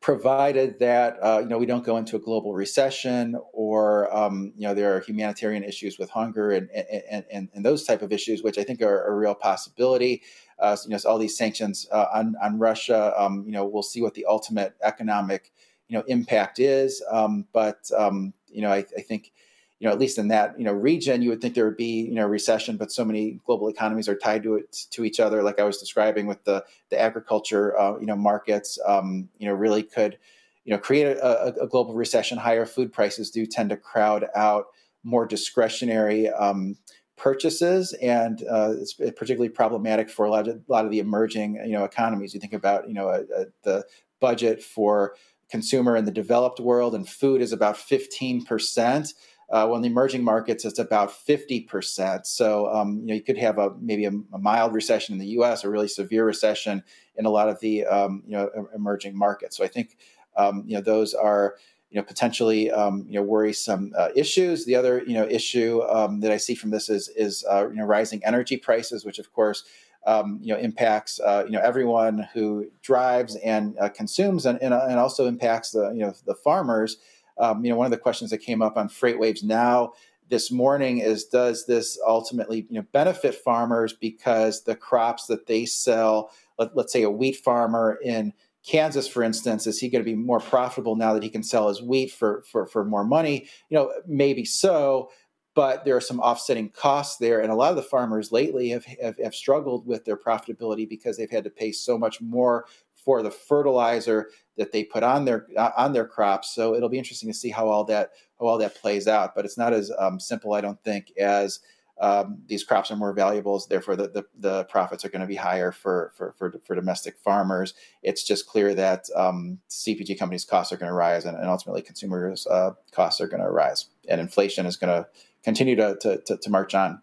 provided 0.00 0.78
that 0.78 1.18
uh, 1.22 1.40
you 1.42 1.48
know 1.48 1.58
we 1.58 1.66
don't 1.66 1.84
go 1.84 1.96
into 1.96 2.16
a 2.16 2.18
global 2.18 2.54
recession 2.54 3.36
or 3.52 4.14
um, 4.16 4.52
you 4.56 4.66
know 4.66 4.74
there 4.74 4.94
are 4.94 5.00
humanitarian 5.00 5.64
issues 5.64 5.98
with 5.98 6.10
hunger 6.10 6.50
and 6.50 6.70
and, 6.70 7.24
and, 7.30 7.48
and 7.54 7.64
those 7.64 7.84
type 7.84 8.02
of 8.02 8.12
issues 8.12 8.42
which 8.42 8.58
I 8.58 8.64
think 8.64 8.82
are 8.82 9.06
a 9.06 9.14
real 9.14 9.34
possibility. 9.34 10.22
Uh, 10.58 10.76
you 10.84 10.90
know, 10.90 10.96
so 10.96 11.10
all 11.10 11.18
these 11.18 11.36
sanctions 11.36 11.86
uh, 11.92 12.06
on 12.14 12.34
on 12.42 12.58
Russia, 12.58 13.12
um, 13.20 13.44
you 13.46 13.52
know, 13.52 13.66
we'll 13.66 13.82
see 13.82 14.02
what 14.02 14.14
the 14.14 14.26
ultimate 14.26 14.74
economic 14.82 15.52
you 15.88 15.96
know 15.96 16.04
impact 16.06 16.58
is. 16.58 17.02
Um, 17.10 17.46
but 17.52 17.90
um, 17.96 18.32
you 18.48 18.62
know, 18.62 18.70
I, 18.70 18.84
I 18.96 19.00
think 19.02 19.32
you 19.78 19.86
know, 19.86 19.92
at 19.92 19.98
least 19.98 20.18
in 20.18 20.28
that 20.28 20.58
you 20.58 20.64
know 20.64 20.72
region, 20.72 21.22
you 21.22 21.30
would 21.30 21.40
think 21.40 21.54
there 21.54 21.66
would 21.66 21.76
be 21.76 22.02
you 22.02 22.14
know 22.14 22.26
recession, 22.26 22.76
but 22.76 22.90
so 22.90 23.04
many 23.04 23.40
global 23.44 23.68
economies 23.68 24.08
are 24.08 24.16
tied 24.16 24.42
to 24.44 24.54
it 24.56 24.72
to 24.90 25.04
each 25.04 25.20
other. 25.20 25.42
Like 25.42 25.60
I 25.60 25.64
was 25.64 25.78
describing 25.78 26.26
with 26.26 26.44
the 26.44 26.64
the 26.90 26.98
agriculture, 26.98 27.78
uh, 27.78 27.98
you 27.98 28.06
know, 28.06 28.16
markets, 28.16 28.78
um, 28.86 29.28
you 29.38 29.46
know, 29.46 29.54
really 29.54 29.82
could 29.82 30.18
you 30.64 30.72
know 30.72 30.78
create 30.78 31.04
a, 31.04 31.62
a, 31.62 31.66
global 31.68 31.94
recession. 31.94 32.38
Higher 32.38 32.64
food 32.64 32.92
prices 32.92 33.30
do 33.30 33.44
tend 33.44 33.70
to 33.70 33.76
crowd 33.76 34.26
out 34.34 34.66
more 35.04 35.26
discretionary. 35.26 36.28
Um, 36.28 36.76
purchases 37.16 37.94
and 38.02 38.42
uh, 38.42 38.74
it's 38.78 38.92
particularly 38.92 39.48
problematic 39.48 40.10
for 40.10 40.26
a 40.26 40.30
lot, 40.30 40.46
of, 40.46 40.56
a 40.56 40.60
lot 40.72 40.84
of 40.84 40.90
the 40.90 40.98
emerging 40.98 41.54
you 41.64 41.72
know 41.72 41.82
economies 41.82 42.34
you 42.34 42.40
think 42.40 42.52
about 42.52 42.86
you 42.88 42.92
know 42.92 43.08
a, 43.08 43.20
a, 43.20 43.46
the 43.62 43.84
budget 44.20 44.62
for 44.62 45.14
consumer 45.50 45.96
in 45.96 46.04
the 46.04 46.10
developed 46.10 46.60
world 46.60 46.94
and 46.94 47.08
food 47.08 47.40
is 47.40 47.52
about 47.52 47.76
15% 47.76 49.14
uh, 49.48 49.64
well, 49.68 49.76
in 49.76 49.82
the 49.82 49.88
emerging 49.88 50.24
markets, 50.24 50.64
it's 50.64 50.80
about 50.80 51.10
50%. 51.10 52.26
So 52.26 52.72
um, 52.72 53.00
you 53.00 53.06
know 53.06 53.14
you 53.14 53.22
could 53.22 53.38
have 53.38 53.58
a 53.58 53.70
maybe 53.80 54.04
a, 54.04 54.10
a, 54.32 54.38
mild 54.38 54.74
recession 54.74 55.12
in 55.12 55.20
the 55.20 55.28
U.S. 55.28 55.62
a 55.62 55.70
really 55.70 55.86
severe 55.86 56.24
recession 56.24 56.82
in 57.14 57.26
a 57.26 57.30
lot 57.30 57.48
of 57.48 57.60
the 57.60 57.86
um, 57.86 58.24
you 58.26 58.32
know 58.32 58.50
emerging 58.74 59.16
markets. 59.16 59.56
So 59.56 59.64
I 59.64 59.68
think 59.68 59.96
um, 60.36 60.64
you 60.66 60.74
know 60.74 60.80
those 60.80 61.14
are 61.14 61.54
you 61.90 62.00
know 62.00 62.02
potentially 62.02 62.72
um, 62.72 63.06
you 63.08 63.20
know 63.20 63.22
worrisome 63.22 63.92
uh, 63.96 64.08
issues. 64.16 64.64
The 64.64 64.74
other 64.74 65.04
you 65.06 65.14
know 65.14 65.28
issue 65.28 65.80
um, 65.82 66.20
that 66.20 66.32
I 66.32 66.38
see 66.38 66.56
from 66.56 66.70
this 66.70 66.88
is 66.88 67.08
is 67.10 67.44
uh, 67.48 67.68
you 67.68 67.76
know 67.76 67.84
rising 67.84 68.24
energy 68.24 68.56
prices, 68.56 69.04
which 69.04 69.18
of 69.18 69.32
course. 69.32 69.64
Um, 70.08 70.38
you 70.40 70.54
know 70.54 70.60
impacts 70.60 71.18
uh, 71.18 71.42
you 71.46 71.50
know 71.50 71.60
everyone 71.60 72.28
who 72.32 72.70
drives 72.80 73.34
and 73.34 73.76
consumes 73.92 74.46
and, 74.46 74.56
and, 74.62 74.72
and 74.72 75.00
also 75.00 75.26
impacts 75.26 75.72
the 75.72 75.90
you 75.90 75.98
know 75.98 76.14
the 76.26 76.36
farmers 76.36 76.98
um, 77.38 77.64
you 77.64 77.70
know, 77.70 77.76
one 77.76 77.86
of 77.86 77.90
the 77.90 77.98
questions 77.98 78.30
that 78.30 78.38
came 78.38 78.62
up 78.62 78.76
on 78.76 78.88
FreightWaves 78.88 79.42
now 79.42 79.92
this 80.28 80.50
morning 80.50 80.98
is 80.98 81.24
does 81.24 81.66
this 81.66 81.98
ultimately 82.06 82.66
you 82.68 82.80
know 82.80 82.86
benefit 82.92 83.34
farmers 83.34 83.92
because 83.92 84.64
the 84.64 84.74
crops 84.74 85.26
that 85.26 85.46
they 85.46 85.64
sell 85.64 86.30
let, 86.58 86.76
us 86.76 86.92
say 86.92 87.02
a 87.02 87.10
wheat 87.10 87.36
farmer 87.36 87.98
in 88.02 88.32
Kansas 88.66 89.06
for 89.06 89.22
instance 89.22 89.66
is 89.66 89.78
he 89.78 89.88
going 89.88 90.04
to 90.04 90.10
be 90.10 90.16
more 90.16 90.40
profitable 90.40 90.96
now 90.96 91.14
that 91.14 91.22
he 91.22 91.30
can 91.30 91.42
sell 91.42 91.68
his 91.68 91.82
wheat 91.82 92.10
for 92.10 92.42
for 92.50 92.66
for 92.66 92.84
more 92.84 93.04
money? 93.04 93.48
You 93.68 93.76
know 93.76 93.92
maybe 94.06 94.44
so 94.44 95.10
but 95.54 95.86
there 95.86 95.96
are 95.96 96.02
some 96.02 96.20
offsetting 96.20 96.68
costs 96.70 97.16
there 97.16 97.40
and 97.40 97.50
a 97.50 97.54
lot 97.54 97.70
of 97.70 97.76
the 97.76 97.82
farmers 97.82 98.30
lately 98.30 98.68
have, 98.68 98.84
have, 98.84 99.16
have 99.18 99.34
struggled 99.34 99.86
with 99.86 100.04
their 100.04 100.16
profitability 100.16 100.86
because 100.86 101.16
they've 101.16 101.30
had 101.30 101.44
to 101.44 101.50
pay 101.50 101.72
so 101.72 101.96
much 101.96 102.20
more 102.20 102.66
for 103.06 103.22
the 103.22 103.30
fertilizer 103.30 104.28
that 104.58 104.72
they 104.72 104.84
put 104.84 105.02
on 105.02 105.24
their 105.24 105.46
uh, 105.56 105.70
on 105.78 105.94
their 105.94 106.06
crops. 106.06 106.54
So 106.54 106.74
it'll 106.74 106.90
be 106.90 106.98
interesting 106.98 107.30
to 107.30 107.38
see 107.38 107.50
how 107.50 107.68
all 107.68 107.84
that 107.84 108.10
how 108.38 108.46
all 108.46 108.58
that 108.58 108.74
plays 108.74 109.08
out. 109.08 109.34
But 109.34 109.46
it's 109.46 109.56
not 109.56 109.72
as 109.72 109.90
um, 109.98 110.20
simple, 110.20 110.52
I 110.52 110.60
don't 110.60 110.82
think, 110.82 111.12
as 111.16 111.60
um, 111.98 112.42
these 112.46 112.64
crops 112.64 112.90
are 112.90 112.96
more 112.96 113.14
valuable, 113.14 113.58
so 113.58 113.68
therefore 113.70 113.96
the, 113.96 114.08
the, 114.08 114.26
the 114.38 114.64
profits 114.64 115.02
are 115.04 115.08
going 115.08 115.22
to 115.22 115.26
be 115.26 115.36
higher 115.36 115.72
for, 115.72 116.12
for, 116.14 116.34
for, 116.36 116.52
for, 116.66 116.74
domestic 116.74 117.16
farmers. 117.24 117.72
It's 118.02 118.22
just 118.22 118.46
clear 118.46 118.74
that 118.74 119.06
um, 119.16 119.60
CPG 119.70 120.18
companies' 120.18 120.44
costs 120.44 120.74
are 120.74 120.76
going 120.76 120.90
to 120.90 120.94
rise, 120.94 121.24
and, 121.24 121.38
and 121.38 121.48
ultimately 121.48 121.80
consumers' 121.80 122.46
uh, 122.48 122.72
costs 122.92 123.18
are 123.22 123.26
going 123.26 123.42
to 123.42 123.48
rise, 123.48 123.86
and 124.10 124.20
inflation 124.20 124.66
is 124.66 124.76
going 124.76 124.92
to 124.94 125.08
continue 125.42 125.74
to, 125.74 125.96
to, 126.26 126.36
to 126.36 126.50
march 126.50 126.74
on. 126.74 127.00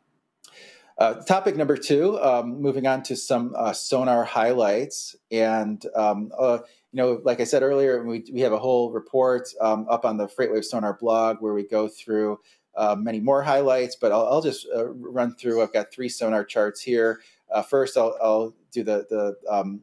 Uh, 0.98 1.16
topic 1.16 1.56
number 1.56 1.76
two, 1.76 2.22
um, 2.22 2.62
moving 2.62 2.86
on 2.86 3.02
to 3.04 3.16
some 3.16 3.54
uh, 3.58 3.74
sonar 3.74 4.24
highlights. 4.24 5.16
And, 5.32 5.84
um, 5.96 6.32
uh, 6.38 6.60
you 6.92 6.98
know, 6.98 7.20
like 7.24 7.40
I 7.40 7.46
said 7.46 7.64
earlier, 7.64 8.04
we, 8.04 8.24
we 8.32 8.42
have 8.42 8.54
a 8.54 8.60
whole 8.60 8.92
report 8.92 9.50
um, 9.60 9.88
up 9.90 10.06
on 10.06 10.18
the 10.18 10.28
FreightWave 10.28 10.64
Sonar 10.64 10.94
blog 10.94 11.38
where 11.40 11.54
we 11.54 11.64
go 11.68 11.88
through 11.88 12.40
uh, 12.76 12.96
many 12.98 13.20
more 13.20 13.42
highlights, 13.42 13.96
but 13.96 14.12
I'll, 14.12 14.28
I'll 14.28 14.42
just 14.42 14.68
uh, 14.74 14.88
run 14.90 15.36
through. 15.36 15.64
I've 15.64 15.74
got 15.74 15.92
three 15.92 16.10
sonar 16.10 16.44
charts 16.44 16.82
here. 16.82 17.22
Uh, 17.52 17.62
first, 17.62 17.98
I'll, 17.98 18.16
I'll, 18.22 18.56
do 18.72 18.84
the, 18.84 19.06
the 19.08 19.36
um, 19.48 19.82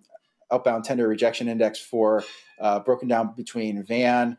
outbound 0.51 0.83
tender 0.83 1.07
rejection 1.07 1.49
index 1.49 1.79
for 1.79 2.25
broken 2.85 3.07
down 3.07 3.33
between 3.37 3.85
van, 3.85 4.37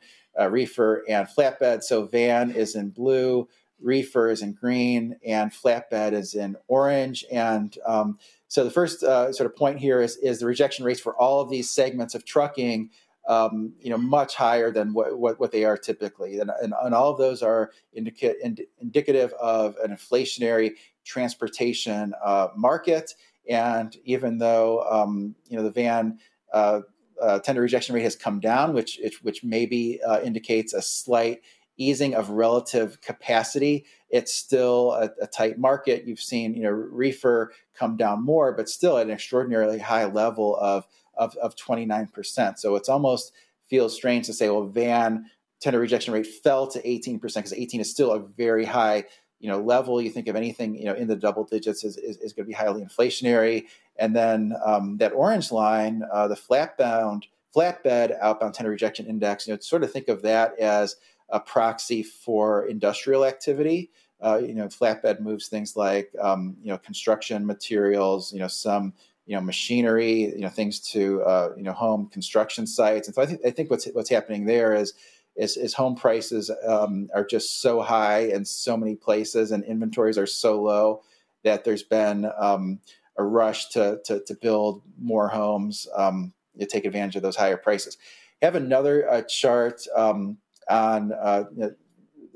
reefer, 0.50 1.06
and 1.08 1.26
flatbed. 1.26 1.84
So, 1.84 2.04
van 2.04 2.52
is 2.52 2.76
in 2.76 2.90
blue 2.90 3.48
reefer 3.82 4.30
is 4.30 4.42
in 4.42 4.54
green 4.54 5.18
and 5.26 5.52
flatbed 5.52 6.14
is 6.14 6.34
in 6.34 6.56
orange. 6.68 7.26
And 7.32 7.76
um, 7.86 8.20
so 8.48 8.64
the 8.64 8.72
first 8.72 9.04
uh, 9.04 9.32
sort 9.34 9.50
of 9.50 9.56
point 9.56 9.80
here 9.80 10.02
is, 10.02 10.18
is 10.18 10.40
the 10.40 10.46
rejection 10.46 10.86
rates 10.86 11.00
for 11.00 11.16
all 11.16 11.42
of 11.42 11.50
these 11.50 11.70
segments 11.70 12.16
of 12.16 12.26
trucking, 12.26 12.90
um, 13.28 13.74
you 13.80 13.90
know, 13.90 13.98
much 13.98 14.36
higher 14.36 14.72
than 14.72 14.94
what, 14.94 15.18
what, 15.18 15.40
what 15.40 15.52
they 15.52 15.64
are 15.64 15.78
typically. 15.78 16.40
And, 16.40 16.52
and, 16.62 16.74
and, 16.84 16.94
all 16.94 17.12
of 17.12 17.18
those 17.18 17.42
are 17.44 17.72
indica- 17.94 18.44
ind- 18.44 18.66
indicative 18.80 19.34
of 19.34 19.76
an 19.84 19.92
inflationary 19.92 20.72
transportation 21.06 22.14
uh, 22.24 22.50
market. 22.56 23.14
And 23.50 23.96
even 24.04 24.38
though, 24.38 24.84
um, 24.90 25.36
you 25.50 25.58
know, 25.58 25.64
the 25.64 25.72
van 25.72 26.20
uh, 26.54 26.82
uh 27.22 27.40
tender 27.40 27.62
rejection 27.62 27.96
rate 27.96 28.04
has 28.04 28.16
come 28.16 28.40
down, 28.40 28.74
which, 28.74 29.00
which 29.22 29.44
maybe 29.44 30.02
uh, 30.06 30.20
indicates 30.22 30.74
a 30.74 30.82
slight 30.82 31.42
easing 31.78 32.14
of 32.14 32.30
relative 32.30 33.02
capacity, 33.02 33.86
it's 34.10 34.34
still 34.34 34.92
a, 34.92 35.10
a, 35.22 35.28
tight 35.28 35.58
market. 35.58 36.06
You've 36.06 36.20
seen, 36.20 36.54
you 36.54 36.64
know, 36.64 36.70
reefer 36.70 37.54
come 37.74 37.98
down 37.98 38.24
more, 38.24 38.52
but 38.52 38.70
still 38.70 38.98
at 38.98 39.08
an 39.08 39.12
extraordinarily 39.12 39.80
high 39.80 40.06
level 40.06 40.58
of 40.58 40.86
of, 41.16 41.36
of 41.38 41.56
29%. 41.56 42.58
So 42.58 42.76
it's 42.76 42.90
almost 42.90 43.32
feels 43.70 43.96
strange 43.96 44.26
to 44.26 44.34
say, 44.34 44.50
well, 44.50 44.66
van 44.66 45.26
tender 45.62 45.80
rejection 45.80 46.14
rate 46.14 46.26
fell 46.26 46.68
to 46.68 46.82
18% 46.82 47.22
because 47.22 47.54
18 47.54 47.82
is 47.82 47.90
still 47.90 48.12
a 48.12 48.20
very 48.20 48.66
high, 48.66 49.06
you 49.40 49.48
know, 49.48 49.62
level. 49.62 50.02
You 50.02 50.10
think 50.10 50.28
of 50.28 50.36
anything, 50.36 50.76
you 50.76 50.86
know, 50.86 50.94
in 50.94 51.08
the 51.08 51.16
double 51.16 51.44
digits 51.44 51.84
is, 51.84 51.98
is, 51.98 52.18
is 52.18 52.34
going 52.34 52.46
to 52.46 52.50
be 52.50 52.54
highly 52.54 52.84
inflationary. 52.84 53.66
And 53.98 54.16
then 54.16 54.54
um, 54.66 54.98
that 54.98 55.14
orange 55.14 55.52
line, 55.52 56.04
uh, 56.12 56.28
the 56.28 56.36
flatbound, 56.36 57.24
flatbed 57.56 58.18
outbound 58.20 58.56
tender 58.56 58.72
rejection 58.72 59.06
index, 59.06 59.48
you 59.48 59.54
know, 59.54 59.60
sort 59.60 59.84
of 59.84 59.92
think 59.92 60.08
of 60.08 60.24
that 60.24 60.58
as 60.60 60.96
a 61.32 61.40
proxy 61.40 62.04
for 62.04 62.66
industrial 62.66 63.26
activity. 63.26 63.92
Uh, 64.22 64.38
you 64.38 64.54
know, 64.54 64.68
flatbed 64.68 65.20
moves 65.20 65.48
things 65.48 65.76
like 65.76 66.12
um, 66.22 66.56
you 66.62 66.70
know 66.70 66.78
construction 66.78 67.46
materials, 67.46 68.32
you 68.32 68.40
know 68.40 68.48
some 68.48 68.94
you 69.26 69.36
know 69.36 69.42
machinery, 69.42 70.26
you 70.26 70.42
know 70.42 70.50
things 70.50 70.80
to 70.80 71.24
uh, 71.24 71.50
you 71.58 71.64
know 71.64 71.74
home 71.74 72.08
construction 72.08 72.68
sites. 72.68 73.08
And 73.08 73.16
so 73.16 73.22
I 73.22 73.26
think 73.26 73.42
I 73.46 73.50
think 73.50 73.72
what's 73.72 73.86
what's 73.94 74.10
happening 74.10 74.46
there 74.46 74.74
is 74.74 74.94
is, 75.36 75.58
is 75.58 75.74
home 75.74 75.96
prices 75.96 76.52
um, 76.68 77.10
are 77.16 77.26
just 77.26 77.62
so 77.62 77.82
high 77.82 78.20
in 78.20 78.46
so 78.46 78.78
many 78.78 78.96
places, 78.96 79.52
and 79.52 79.64
inventories 79.64 80.18
are 80.18 80.28
so 80.28 80.62
low 80.62 81.02
that 81.44 81.64
there's 81.64 81.84
been 81.84 82.30
um, 82.38 82.80
a 83.18 83.24
rush 83.24 83.70
to, 83.70 84.00
to, 84.06 84.22
to 84.26 84.34
build 84.36 84.82
more 85.00 85.28
homes 85.28 85.88
um, 85.96 86.34
to 86.60 86.66
take 86.66 86.86
advantage 86.86 87.16
of 87.16 87.22
those 87.22 87.36
higher 87.36 87.58
prices. 87.58 87.98
I 88.42 88.46
have 88.46 88.56
another 88.56 89.10
uh, 89.10 89.22
chart 89.24 89.82
um, 89.96 90.38
on 90.72 91.12
uh, 91.14 91.44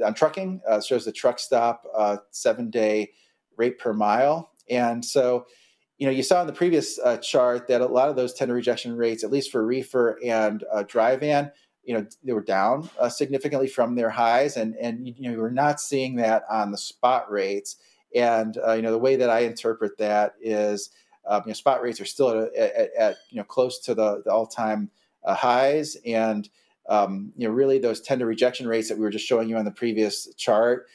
on 0.03 0.13
trucking. 0.13 0.61
Uh, 0.67 0.81
shows 0.81 1.05
the 1.05 1.11
truck 1.11 1.39
stop 1.39 1.83
uh, 1.95 2.17
seven 2.31 2.69
day 2.69 3.11
rate 3.57 3.79
per 3.79 3.93
mile, 3.93 4.51
and 4.69 5.03
so 5.03 5.45
you 5.97 6.05
know 6.05 6.11
you 6.11 6.23
saw 6.23 6.41
in 6.41 6.47
the 6.47 6.53
previous 6.53 6.99
uh, 6.99 7.17
chart 7.17 7.67
that 7.67 7.81
a 7.81 7.85
lot 7.85 8.09
of 8.09 8.15
those 8.15 8.33
tender 8.33 8.53
rejection 8.53 8.95
rates, 8.95 9.23
at 9.23 9.31
least 9.31 9.51
for 9.51 9.65
reefer 9.65 10.19
and 10.23 10.63
uh, 10.71 10.83
dry 10.83 11.15
van, 11.15 11.51
you 11.83 11.93
know 11.93 12.05
they 12.23 12.33
were 12.33 12.43
down 12.43 12.89
uh, 12.99 13.09
significantly 13.09 13.67
from 13.67 13.95
their 13.95 14.09
highs, 14.09 14.57
and 14.57 14.75
and 14.75 15.07
you 15.07 15.31
know 15.31 15.37
we're 15.37 15.49
not 15.49 15.79
seeing 15.79 16.15
that 16.17 16.43
on 16.49 16.71
the 16.71 16.77
spot 16.77 17.31
rates. 17.31 17.77
And 18.13 18.55
you 18.55 18.81
know 18.81 18.91
the 18.91 18.97
way 18.97 19.17
that 19.17 19.29
I 19.29 19.39
interpret 19.39 19.97
that 19.97 20.35
is 20.39 20.89
uh, 21.27 21.41
you 21.45 21.49
know, 21.49 21.53
spot 21.53 21.81
rates 21.81 21.99
are 21.99 22.05
still 22.05 22.29
at, 22.29 22.55
at, 22.55 22.89
at, 22.97 23.15
you 23.29 23.37
know 23.37 23.43
close 23.43 23.79
to 23.79 23.93
the, 23.93 24.21
the 24.23 24.31
all-time 24.31 24.89
highs, 25.25 25.97
and 26.05 26.47
um, 26.89 27.31
you 27.35 27.47
know 27.47 27.53
really 27.53 27.79
those 27.79 28.01
tender 28.01 28.25
rejection 28.25 28.67
rates 28.67 28.89
that 28.89 28.97
we 28.97 29.03
were 29.03 29.09
just 29.09 29.25
showing 29.25 29.49
you 29.49 29.57
on 29.57 29.65
the 29.65 29.71
previous 29.71 30.33
chart, 30.35 30.87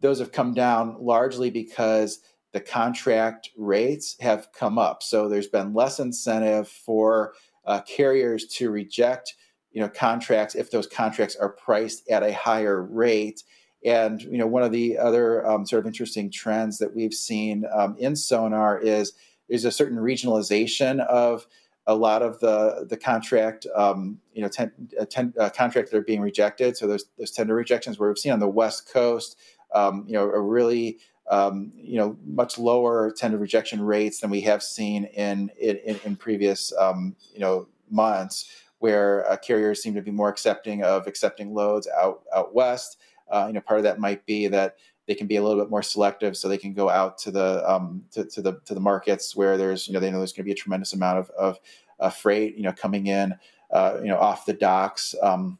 those 0.00 0.18
have 0.18 0.32
come 0.32 0.54
down 0.54 0.96
largely 1.00 1.50
because 1.50 2.20
the 2.52 2.60
contract 2.60 3.50
rates 3.56 4.16
have 4.20 4.48
come 4.52 4.78
up. 4.78 5.02
So 5.02 5.28
there's 5.28 5.48
been 5.48 5.74
less 5.74 6.00
incentive 6.00 6.68
for 6.68 7.34
uh, 7.66 7.82
carriers 7.82 8.46
to 8.46 8.70
reject 8.70 9.34
you 9.70 9.80
know 9.80 9.88
contracts 9.88 10.54
if 10.54 10.70
those 10.70 10.86
contracts 10.86 11.36
are 11.36 11.50
priced 11.50 12.08
at 12.08 12.22
a 12.22 12.32
higher 12.32 12.82
rate. 12.82 13.42
And 13.84 14.20
you 14.22 14.38
know 14.38 14.46
one 14.46 14.62
of 14.62 14.72
the 14.72 14.98
other 14.98 15.46
um, 15.46 15.66
sort 15.66 15.80
of 15.80 15.86
interesting 15.86 16.30
trends 16.30 16.78
that 16.78 16.94
we've 16.94 17.14
seen 17.14 17.64
um, 17.72 17.96
in 17.98 18.16
Sonar 18.16 18.78
is 18.78 19.12
is 19.48 19.64
a 19.64 19.70
certain 19.70 19.98
regionalization 19.98 21.00
of 21.06 21.46
a 21.88 21.94
lot 21.94 22.22
of 22.22 22.38
the 22.40 22.86
the 22.88 22.96
contract 22.96 23.66
um, 23.74 24.20
you 24.34 24.42
know 24.42 24.48
ten, 24.48 24.70
uh, 25.00 25.04
uh, 25.40 25.48
contracts 25.48 25.90
that 25.90 25.96
are 25.96 26.02
being 26.02 26.20
rejected. 26.20 26.76
So 26.76 26.86
there's 26.86 27.06
those 27.18 27.32
tender 27.32 27.54
rejections 27.54 27.98
where 27.98 28.08
we've 28.08 28.18
seen 28.18 28.32
on 28.32 28.40
the 28.40 28.48
West 28.48 28.92
Coast, 28.92 29.36
um, 29.74 30.04
you 30.06 30.12
know, 30.12 30.24
a 30.24 30.40
really 30.40 30.98
um, 31.30 31.72
you 31.74 31.96
know 31.96 32.16
much 32.24 32.58
lower 32.58 33.10
tender 33.10 33.38
rejection 33.38 33.80
rates 33.80 34.20
than 34.20 34.30
we 34.30 34.42
have 34.42 34.62
seen 34.62 35.04
in 35.06 35.50
in, 35.58 35.98
in 36.04 36.14
previous 36.14 36.72
um, 36.78 37.16
you 37.32 37.40
know 37.40 37.66
months, 37.90 38.54
where 38.80 39.28
uh, 39.30 39.38
carriers 39.38 39.82
seem 39.82 39.94
to 39.94 40.02
be 40.02 40.10
more 40.10 40.28
accepting 40.28 40.84
of 40.84 41.06
accepting 41.06 41.54
loads 41.54 41.88
out 41.98 42.22
out 42.36 42.54
west. 42.54 42.98
Uh, 43.30 43.44
you 43.46 43.54
know, 43.54 43.60
part 43.60 43.78
of 43.78 43.84
that 43.84 43.98
might 43.98 44.24
be 44.26 44.46
that 44.46 44.76
they 45.08 45.14
can 45.14 45.26
be 45.26 45.36
a 45.36 45.42
little 45.42 45.60
bit 45.60 45.70
more 45.70 45.82
selective, 45.82 46.36
so 46.36 46.48
they 46.48 46.58
can 46.58 46.74
go 46.74 46.90
out 46.90 47.16
to 47.18 47.30
the 47.30 47.68
um, 47.68 48.04
to, 48.12 48.26
to, 48.26 48.42
the 48.42 48.60
to 48.66 48.74
the 48.74 48.80
markets 48.80 49.34
where 49.34 49.56
there's 49.56 49.88
you 49.88 49.94
know 49.94 50.00
they 50.00 50.10
know 50.10 50.18
there's 50.18 50.32
going 50.32 50.44
to 50.44 50.48
be 50.48 50.52
a 50.52 50.54
tremendous 50.54 50.92
amount 50.92 51.18
of, 51.18 51.30
of 51.30 51.58
uh, 51.98 52.10
freight 52.10 52.56
you 52.56 52.62
know 52.62 52.72
coming 52.72 53.06
in 53.06 53.34
uh, 53.72 53.98
you 54.02 54.08
know 54.08 54.18
off 54.18 54.44
the 54.44 54.52
docks. 54.52 55.14
Um, 55.22 55.58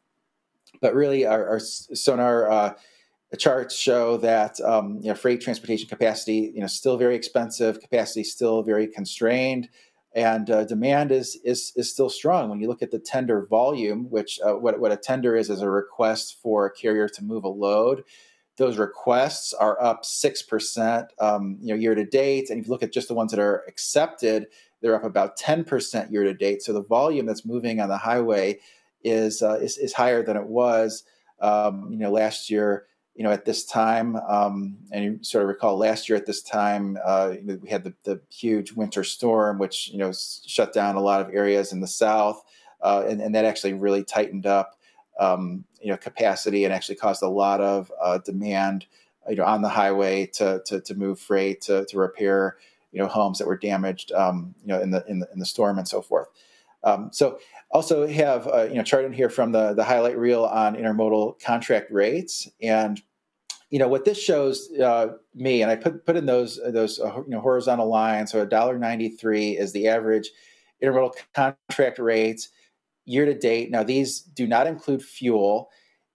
but 0.83 0.95
really, 0.95 1.25
our, 1.25 1.49
our 1.49 1.61
sonar 1.61 2.51
uh, 2.51 2.75
charts 3.39 3.75
show 3.75 4.19
that 4.19 4.61
um, 4.61 4.99
you 5.01 5.09
know 5.09 5.15
freight 5.15 5.41
transportation 5.41 5.89
capacity 5.89 6.53
you 6.55 6.61
know 6.61 6.67
still 6.67 6.99
very 6.99 7.17
expensive, 7.17 7.81
capacity 7.81 8.25
still 8.25 8.63
very 8.63 8.87
constrained. 8.87 9.69
And 10.15 10.51
uh, 10.51 10.65
demand 10.65 11.13
is, 11.13 11.39
is 11.45 11.73
is 11.77 11.91
still 11.91 12.11
strong. 12.11 12.51
When 12.51 12.61
you 12.61 12.69
look 12.69 12.83
at 12.83 12.91
the 12.91 12.99
tender 12.99 13.47
volume, 13.47 14.11
which 14.11 14.41
uh, 14.45 14.55
what, 14.55 14.81
what 14.81 14.93
a 14.93 14.97
tender 14.97 15.37
is 15.37 15.49
is 15.49 15.63
a 15.63 15.71
request 15.71 16.39
for 16.43 16.67
a 16.67 16.71
carrier 16.73 17.09
to 17.09 17.25
move 17.25 17.45
a 17.45 17.49
load, 17.49 18.05
those 18.59 18.77
requests 18.77 19.55
are 19.55 19.81
up 19.81 20.03
6% 20.03 21.07
um, 21.21 21.59
you 21.63 21.69
know, 21.69 21.81
year 21.81 21.95
to 21.95 22.05
date. 22.05 22.51
And 22.51 22.61
if 22.61 22.67
you 22.67 22.73
look 22.73 22.83
at 22.83 22.93
just 22.93 23.09
the 23.09 23.15
ones 23.15 23.31
that 23.31 23.41
are 23.41 23.65
accepted, 23.69 24.49
they're 24.83 24.97
up 24.97 25.05
about 25.05 25.39
10% 25.39 26.11
year 26.11 26.25
to 26.25 26.35
date. 26.35 26.63
So 26.63 26.73
the 26.73 26.83
volume 26.83 27.25
that's 27.25 27.47
moving 27.47 27.81
on 27.81 27.89
the 27.89 27.97
highway 27.97 28.59
is, 29.05 29.43
uh, 29.43 29.59
is, 29.61 29.79
is, 29.79 29.93
higher 29.93 30.25
than 30.25 30.37
it 30.37 30.47
was 30.47 31.05
um, 31.41 31.89
you 31.91 31.99
know, 31.99 32.11
last 32.11 32.51
year. 32.51 32.85
You 33.15 33.25
know, 33.25 33.33
at 33.33 33.45
this 33.45 33.65
time, 33.65 34.15
um, 34.15 34.79
and 34.93 35.05
you 35.05 35.19
sort 35.23 35.43
of 35.43 35.49
recall 35.49 35.77
last 35.77 36.09
year 36.09 36.17
at 36.17 36.25
this 36.25 36.41
time, 36.41 36.97
uh, 37.05 37.33
you 37.35 37.43
know, 37.43 37.59
we 37.61 37.69
had 37.69 37.83
the, 37.83 37.93
the, 38.05 38.21
huge 38.31 38.71
winter 38.71 39.03
storm, 39.03 39.59
which 39.59 39.89
you 39.89 39.99
know 39.99 40.13
shut 40.47 40.73
down 40.73 40.95
a 40.95 41.01
lot 41.01 41.21
of 41.21 41.35
areas 41.35 41.73
in 41.73 41.81
the 41.81 41.89
south, 41.89 42.41
uh, 42.81 43.03
and, 43.09 43.21
and 43.21 43.35
that 43.35 43.45
actually 43.45 43.73
really 43.73 44.05
tightened 44.05 44.47
up 44.47 44.78
um, 45.19 45.65
you 45.81 45.91
know 45.91 45.97
capacity 45.97 46.65
and 46.65 46.73
actually 46.73 46.97
caused 46.97 47.23
a 47.23 47.29
lot 47.29 47.61
of 47.61 47.93
uh, 48.01 48.19
demand 48.19 48.87
you 49.29 49.37
know 49.37 49.45
on 49.45 49.63
the 49.63 49.69
highway 49.69 50.27
to 50.27 50.63
to, 50.67 50.81
to 50.81 50.95
move 50.95 51.19
freight 51.19 51.61
to, 51.63 51.85
to 51.87 51.99
repair 51.99 52.57
you 52.93 52.99
know 52.99 53.09
homes 53.09 53.39
that 53.39 53.47
were 53.47 53.57
damaged 53.57 54.13
um, 54.13 54.55
you 54.63 54.69
know 54.69 54.81
in 54.81 54.91
the, 54.91 55.05
in 55.07 55.19
the 55.19 55.29
in 55.33 55.39
the 55.39 55.47
storm 55.47 55.79
and 55.79 55.89
so 55.89 56.03
forth. 56.03 56.29
Um, 56.85 57.11
so 57.13 57.41
also 57.71 58.07
have 58.07 58.47
uh, 58.47 58.65
you 58.65 58.75
know 58.75 58.83
chart 58.83 59.05
in 59.05 59.13
here 59.13 59.29
from 59.29 59.53
the 59.53 59.75
the 59.75 59.85
highlight 59.85 60.17
reel 60.17 60.45
on 60.45 60.77
intermodal 60.77 61.41
contract 61.41 61.91
rates 61.91 62.49
and 62.63 63.03
you 63.71 63.79
know 63.79 63.89
what 63.89 64.05
this 64.05 64.21
shows 64.21 64.71
uh, 64.81 65.09
me 65.35 65.63
and 65.63 65.71
I 65.71 65.77
put 65.77 66.07
put 66.07 66.17
in 66.17 66.27
those 66.27 66.61
those 66.65 67.01
uh, 67.01 67.17
you 67.17 67.31
know 67.31 67.41
horizontal 67.41 67.89
lines 67.89 68.33
so 68.33 68.41
a 68.41 68.47
dollar 68.47 68.79
ninety 68.79 69.09
three 69.09 69.59
is 69.59 69.73
the 69.73 69.89
average 69.89 70.31
intermodal 70.83 71.15
contract 71.35 71.99
rates 71.99 72.49
year 73.09 73.25
to 73.25 73.35
date. 73.35 73.71
Now, 73.71 73.83
these 73.83 74.21
do 74.21 74.47
not 74.47 74.67
include 74.67 75.03
fuel, 75.03 75.71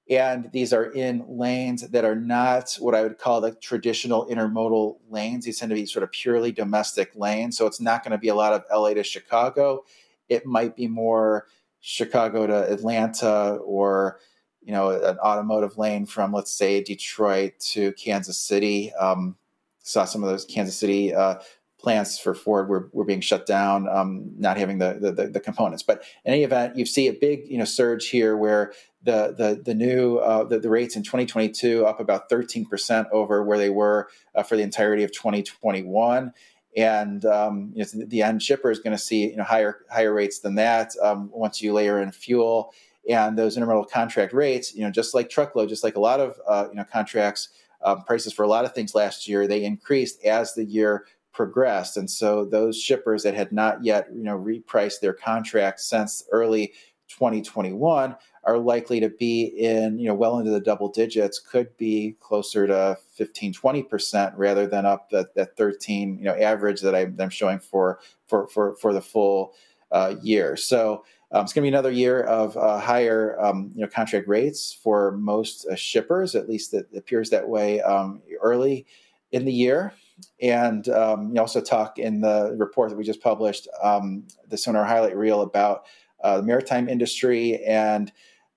and 0.10 0.49
these 0.51 0.73
are 0.73 0.91
in 0.91 1.25
lanes 1.27 1.89
that 1.89 2.06
are 2.06 2.15
not 2.15 2.75
what 2.79 2.93
I 2.93 3.01
would 3.01 3.17
call 3.17 3.41
the 3.41 3.53
traditional 3.56 4.27
intermodal 4.27 4.97
lanes. 5.10 5.45
These 5.45 5.60
tend 5.60 5.69
to 5.69 5.75
be 5.75 5.86
sort 5.86 6.03
of 6.03 6.12
purely 6.12 6.51
domestic 6.51 7.12
lanes. 7.15 7.58
So 7.58 7.65
it's 7.65 7.79
not 7.79 8.03
going 8.03 8.12
to 8.12 8.17
be 8.17 8.27
a 8.27 8.36
lot 8.36 8.53
of 8.53 8.63
LA 8.71 8.93
to 8.93 9.03
Chicago. 9.03 9.86
It 10.29 10.45
might 10.45 10.75
be 10.75 10.88
more 10.88 11.47
Chicago 11.79 12.47
to 12.47 12.71
Atlanta 12.71 13.56
or 13.65 14.19
you 14.62 14.71
know 14.71 14.89
an 14.89 15.17
automotive 15.19 15.77
lane 15.77 16.06
from 16.06 16.32
let's 16.32 16.51
say 16.51 16.82
Detroit 16.82 17.60
to 17.60 17.91
Kansas 17.93 18.38
City. 18.38 18.93
Um, 18.93 19.36
saw 19.82 20.06
some 20.06 20.23
of 20.23 20.29
those 20.29 20.45
Kansas 20.45 20.77
City 20.77 21.13
uh, 21.13 21.36
plants 21.84 22.17
for 22.17 22.34
Ford 22.34 22.69
were, 22.69 22.89
were 22.93 23.04
being 23.04 23.19
shut 23.19 23.46
down, 23.46 23.89
um, 23.89 24.32
not 24.38 24.58
having 24.58 24.78
the, 24.78 24.98
the, 25.00 25.28
the 25.28 25.39
components. 25.39 25.84
But 25.84 26.02
in 26.24 26.34
any 26.34 26.43
event, 26.43 26.78
you 26.78 26.86
see 26.86 27.10
a 27.10 27.13
big 27.13 27.41
you 27.48 27.58
know 27.58 27.65
surge 27.65 28.08
here 28.08 28.38
where 28.38 28.74
the 29.04 29.36
the 29.38 29.62
the 29.63 29.76
new 29.76 30.17
uh, 30.17 30.46
the, 30.46 30.60
the 30.60 30.69
rates 30.69 30.96
in 30.96 31.04
2022 31.04 31.86
up 31.86 32.00
about 32.00 32.30
13 32.30 32.65
percent 32.65 33.08
over 33.12 33.43
where 33.43 33.58
they 33.58 33.69
were 33.69 34.08
uh, 34.34 34.43
for 34.43 34.56
the 34.56 34.63
entirety 34.63 35.04
of 35.04 35.12
2021. 35.12 36.34
And 36.76 37.26
um, 37.26 37.74
you 37.76 37.84
know, 37.84 38.06
the 38.08 38.24
end 38.24 38.41
shipper 38.41 38.72
is 38.72 38.80
going 38.80 38.96
to 38.96 39.02
see 39.02 39.30
you 39.30 39.36
know 39.36 39.43
higher 39.43 39.80
higher 39.91 40.13
rates 40.13 40.39
than 40.39 40.56
that 40.56 40.93
um, 41.04 41.30
once 41.34 41.62
you 41.62 41.74
layer 41.74 42.02
in 42.02 42.12
fuel 42.13 42.74
and 43.10 43.38
those 43.38 43.58
intermodal 43.58 43.89
contract 43.89 44.32
rates. 44.32 44.74
You 44.74 44.86
know, 44.86 44.89
just 44.89 45.13
like 45.13 45.30
truckload, 45.30 45.67
just 45.67 45.84
like 45.84 45.98
a 45.98 46.00
lot 46.00 46.22
of 46.22 46.39
uh, 46.48 46.67
you 46.69 46.76
know 46.76 46.86
contracts. 46.86 47.50
Um, 47.86 48.06
prices 48.06 48.32
for 48.32 48.43
a 48.43 48.48
lot 48.48 48.63
of 48.63 48.74
things 48.74 48.96
last 48.96 49.28
year 49.28 49.46
they 49.46 49.65
increased 49.65 50.24
as 50.24 50.54
the 50.54 50.63
year 50.63 51.06
progressed. 51.34 51.98
And 51.98 52.10
so 52.10 52.46
those 52.46 52.80
shippers 52.80 53.24
that 53.24 53.34
had 53.34 53.52
not 53.52 53.84
yet, 53.84 54.08
you 54.13 54.24
know, 54.24 54.38
repriced 54.38 55.00
their 55.02 55.13
contracts 55.13 55.86
since 55.86 56.24
early 56.32 56.74
2021 57.10 58.15
are 58.46 58.58
likely 58.58 59.00
to 59.00 59.10
be 59.10 59.43
in, 59.43 59.98
you 59.98 60.08
know, 60.08 60.13
well 60.13 60.39
into 60.39 60.52
the 60.52 60.60
double 60.60 60.89
digits, 60.89 61.39
could 61.39 61.76
be 61.78 62.15
closer 62.19 62.67
to 62.67 62.98
15, 63.15 63.54
20% 63.54 64.34
rather 64.36 64.67
than 64.67 64.86
up 64.86 65.10
that, 65.10 65.34
that 65.36 65.56
13, 65.58 66.17
you 66.17 66.26
know, 66.26 66.36
average 66.36 66.82
that 66.82 66.96
I, 66.96 67.08
am 67.22 67.30
showing 67.30 67.60
for, 67.60 68.00
for, 68.28 68.48
for, 68.48 68.76
for 68.76 68.93
the 68.93 69.02
full 69.02 69.54
uh, 69.91 70.15
year. 70.22 70.58
So 70.58 71.04
um, 71.32 71.43
it's 71.43 71.54
going 71.54 71.63
to 71.63 71.72
be 71.72 71.74
another 71.74 71.91
year 71.91 72.22
of 72.22 72.56
uh, 72.58 72.80
higher, 72.80 73.39
um, 73.39 73.72
you 73.76 73.82
know, 73.82 73.88
contract 73.88 74.28
rates 74.28 74.74
for 74.74 75.13
most 75.13 75.65
uh, 75.65 75.76
shippers. 75.76 76.36
At 76.36 76.50
least 76.50 76.74
it 76.74 76.88
appears 76.96 77.30
that 77.30 77.48
way 77.48 77.82
um, 77.82 78.22
early 78.41 78.86
in 79.32 79.46
the 79.46 79.54
year. 79.54 79.93
And 80.41 80.88
um, 80.89 81.34
you 81.34 81.41
also 81.41 81.62
talk 81.62 81.99
in 81.99 82.21
the 82.21 82.56
report 82.58 82.89
that 82.89 82.97
we 82.97 83.04
just 83.04 83.21
published, 83.21 83.67
um, 83.82 84.26
the 84.49 84.58
Sonar 84.58 84.86
highlight 84.86 85.17
reel 85.17 85.41
about 85.41 85.86
uh, 86.23 86.38
the 86.38 86.43
maritime 86.43 86.88
industry 86.88 87.63
and 87.65 88.12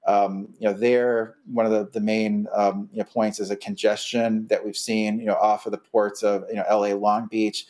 um, 0.07 0.49
you 0.61 0.69
know, 0.69 0.73
there 0.73 1.35
one 1.47 1.67
of 1.67 1.73
the, 1.73 1.89
the 1.93 2.01
main 2.01 2.47
um, 2.55 2.89
you 2.93 2.99
know, 2.99 3.05
points 3.05 3.41
is 3.41 3.51
a 3.51 3.57
congestion 3.57 4.47
that 4.49 4.65
we've 4.65 4.77
seen, 4.77 5.19
you 5.19 5.27
know, 5.27 5.35
off 5.35 5.67
of 5.67 5.73
the 5.73 5.79
ports 5.79 6.23
of 6.23 6.45
you 6.49 6.57
know 6.57 6.65
LA, 6.71 6.95
Long 6.95 7.27
Beach. 7.27 7.67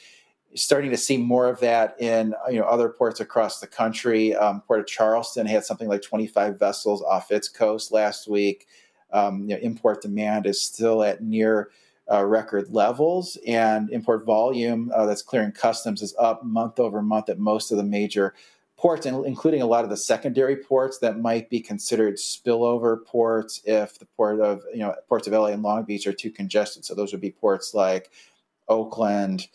Starting 0.54 0.90
to 0.90 0.96
see 0.96 1.16
more 1.16 1.48
of 1.48 1.60
that 1.60 2.00
in 2.00 2.34
you 2.50 2.58
know 2.58 2.66
other 2.66 2.88
ports 2.88 3.20
across 3.20 3.60
the 3.60 3.66
country. 3.66 4.34
Um, 4.34 4.60
Port 4.60 4.80
of 4.80 4.86
Charleston 4.86 5.46
had 5.46 5.64
something 5.64 5.88
like 5.88 6.02
25 6.02 6.58
vessels 6.58 7.02
off 7.02 7.30
its 7.30 7.48
coast 7.48 7.90
last 7.90 8.28
week. 8.28 8.66
Um, 9.12 9.42
you 9.42 9.48
know, 9.48 9.56
import 9.56 10.02
demand 10.02 10.46
is 10.46 10.60
still 10.60 11.02
at 11.02 11.22
near 11.22 11.70
uh, 12.10 12.24
record 12.24 12.70
levels, 12.70 13.36
and 13.46 13.90
import 13.90 14.24
volume 14.24 14.90
uh, 14.94 15.06
that's 15.06 15.22
clearing 15.22 15.52
customs 15.52 16.02
is 16.02 16.14
up 16.18 16.44
month 16.44 16.78
over 16.78 17.02
month 17.02 17.28
at 17.28 17.38
most 17.38 17.70
of 17.70 17.76
the 17.76 17.84
major 17.84 18.34
ports, 18.76 19.06
including 19.06 19.62
a 19.62 19.66
lot 19.66 19.84
of 19.84 19.90
the 19.90 19.96
secondary 19.96 20.56
ports 20.56 20.98
that 20.98 21.18
might 21.18 21.48
be 21.48 21.60
considered 21.60 22.16
spillover 22.16 23.04
ports 23.04 23.60
if 23.64 23.98
the 23.98 24.06
port 24.16 24.40
of 24.40 24.62
you 24.72 24.80
know 24.80 24.94
ports 25.08 25.26
of 25.26 25.32
LA 25.32 25.46
and 25.46 25.62
Long 25.62 25.84
Beach 25.84 26.06
are 26.06 26.12
too 26.12 26.30
congested. 26.30 26.84
So 26.84 26.94
those 26.94 27.12
would 27.12 27.20
be 27.20 27.30
ports 27.30 27.74
like 27.74 28.10
Oakland, 28.68 29.48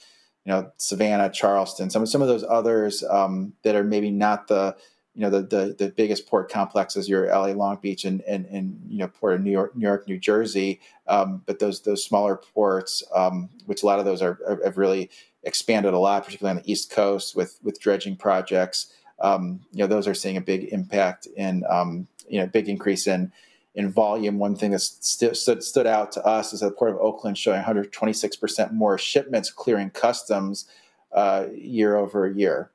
you 0.46 0.52
know, 0.52 0.72
Savannah, 0.78 1.30
Charleston, 1.30 1.90
some 1.90 2.06
some 2.06 2.22
of 2.22 2.28
those 2.28 2.44
others 2.44 3.04
um, 3.04 3.54
that 3.64 3.76
are 3.76 3.84
maybe 3.84 4.12
not 4.12 4.48
the 4.48 4.76
you 5.15 5.21
know 5.21 5.30
the, 5.30 5.41
the, 5.41 5.76
the 5.78 5.89
biggest 5.89 6.28
port 6.28 6.50
complexes 6.50 7.10
your 7.10 7.28
LA 7.28 7.47
Long 7.47 7.78
Beach 7.82 8.06
and, 8.06 8.21
and 8.21 8.45
and 8.45 8.80
you 8.88 9.00
know 9.00 9.08
port 9.08 9.34
of 9.34 9.41
New 9.41 9.52
York 9.52 9.76
New 9.76 9.86
York 9.86 10.08
New 10.08 10.17
Jersey. 10.17 10.80
Um, 11.08 11.41
but 11.45 11.60
those 11.60 11.82
those 11.82 12.04
smaller 12.04 12.38
ports 12.38 13.04
um, 13.13 13.50
which 13.65 13.84
a 13.84 13.86
lot 13.86 14.00
of 14.00 14.06
those 14.06 14.21
are, 14.21 14.60
have 14.63 14.78
really 14.78 15.10
expanded 15.43 15.93
a 15.93 16.00
lot 16.00 16.24
particularly 16.24 16.58
on 16.58 16.63
the 16.63 16.71
East 16.71 16.91
Coast 16.91 17.36
with 17.36 17.60
with 17.63 17.80
dredging 17.80 18.15
projects. 18.15 18.93
Um, 19.19 19.60
you 19.71 19.80
know 19.80 19.88
those 19.88 20.08
are 20.08 20.13
seeing 20.13 20.38
a 20.38 20.41
big 20.41 20.69
impact 20.71 21.28
in 21.36 21.63
um, 21.69 22.08
you 22.30 22.39
know 22.39 22.47
big 22.47 22.69
increase 22.69 23.06
in 23.06 23.32
in 23.76 23.91
volume. 23.91 24.39
One 24.39 24.56
thing 24.56 24.71
that 24.71 24.80
st- 24.80 25.36
stood, 25.38 25.63
stood 25.63 25.88
out 25.88 26.12
to 26.13 26.26
us 26.26 26.54
is 26.54 26.60
the 26.60 26.71
port 26.71 26.91
of 26.91 26.97
Oakland 26.97 27.38
showing 27.38 27.62
126% 27.62 28.74
more 28.74 28.97
shipments 28.97 29.50
clearing 29.50 29.89
customs 29.91 30.65
uh, 31.13 31.45
year 31.54 31.95
over 31.95 32.30
year. 32.30 32.71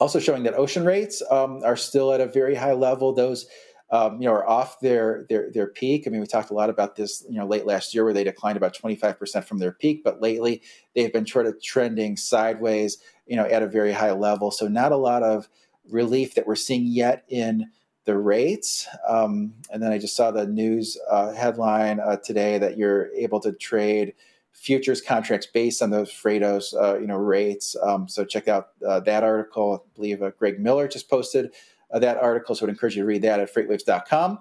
Also 0.00 0.18
showing 0.18 0.42
that 0.44 0.54
ocean 0.54 0.84
rates 0.84 1.22
um, 1.30 1.62
are 1.64 1.76
still 1.76 2.12
at 2.12 2.20
a 2.20 2.26
very 2.26 2.54
high 2.54 2.72
level. 2.72 3.12
Those 3.12 3.46
um, 3.92 4.22
you 4.22 4.28
know, 4.28 4.34
are 4.34 4.48
off 4.48 4.80
their, 4.80 5.26
their 5.28 5.50
their 5.50 5.66
peak. 5.66 6.06
I 6.06 6.10
mean, 6.10 6.20
we 6.20 6.26
talked 6.26 6.50
a 6.50 6.54
lot 6.54 6.70
about 6.70 6.94
this, 6.94 7.24
you 7.28 7.38
know, 7.38 7.46
late 7.46 7.66
last 7.66 7.92
year 7.92 8.04
where 8.04 8.12
they 8.12 8.22
declined 8.22 8.56
about 8.56 8.76
25% 8.76 9.44
from 9.44 9.58
their 9.58 9.72
peak, 9.72 10.02
but 10.04 10.22
lately 10.22 10.62
they've 10.94 11.12
been 11.12 11.26
sort 11.26 11.46
of 11.46 11.60
trending 11.60 12.16
sideways, 12.16 12.98
you 13.26 13.36
know, 13.36 13.44
at 13.44 13.62
a 13.62 13.66
very 13.66 13.92
high 13.92 14.12
level. 14.12 14.52
So 14.52 14.68
not 14.68 14.92
a 14.92 14.96
lot 14.96 15.24
of 15.24 15.48
relief 15.90 16.34
that 16.34 16.46
we're 16.46 16.54
seeing 16.54 16.86
yet 16.86 17.24
in 17.28 17.70
the 18.04 18.16
rates. 18.16 18.86
Um, 19.08 19.54
and 19.72 19.82
then 19.82 19.92
I 19.92 19.98
just 19.98 20.16
saw 20.16 20.30
the 20.30 20.46
news 20.46 20.96
uh, 21.10 21.32
headline 21.32 21.98
uh, 21.98 22.16
today 22.16 22.58
that 22.58 22.78
you're 22.78 23.12
able 23.14 23.40
to 23.40 23.52
trade 23.52 24.14
futures 24.60 25.00
contracts 25.00 25.46
based 25.46 25.80
on 25.80 25.88
those 25.88 26.10
Freightos, 26.10 26.74
uh, 26.74 26.98
you 26.98 27.06
know, 27.06 27.16
rates. 27.16 27.74
Um, 27.82 28.06
so 28.06 28.26
check 28.26 28.46
out 28.46 28.68
uh, 28.86 29.00
that 29.00 29.24
article. 29.24 29.82
I 29.82 29.96
believe 29.96 30.22
uh, 30.22 30.32
Greg 30.38 30.60
Miller 30.60 30.86
just 30.86 31.08
posted 31.08 31.54
uh, 31.90 31.98
that 32.00 32.18
article. 32.18 32.54
So 32.54 32.62
I 32.62 32.66
would 32.66 32.74
encourage 32.74 32.94
you 32.94 33.02
to 33.02 33.06
read 33.06 33.22
that 33.22 33.40
at 33.40 33.52
freightwaves.com. 33.52 34.40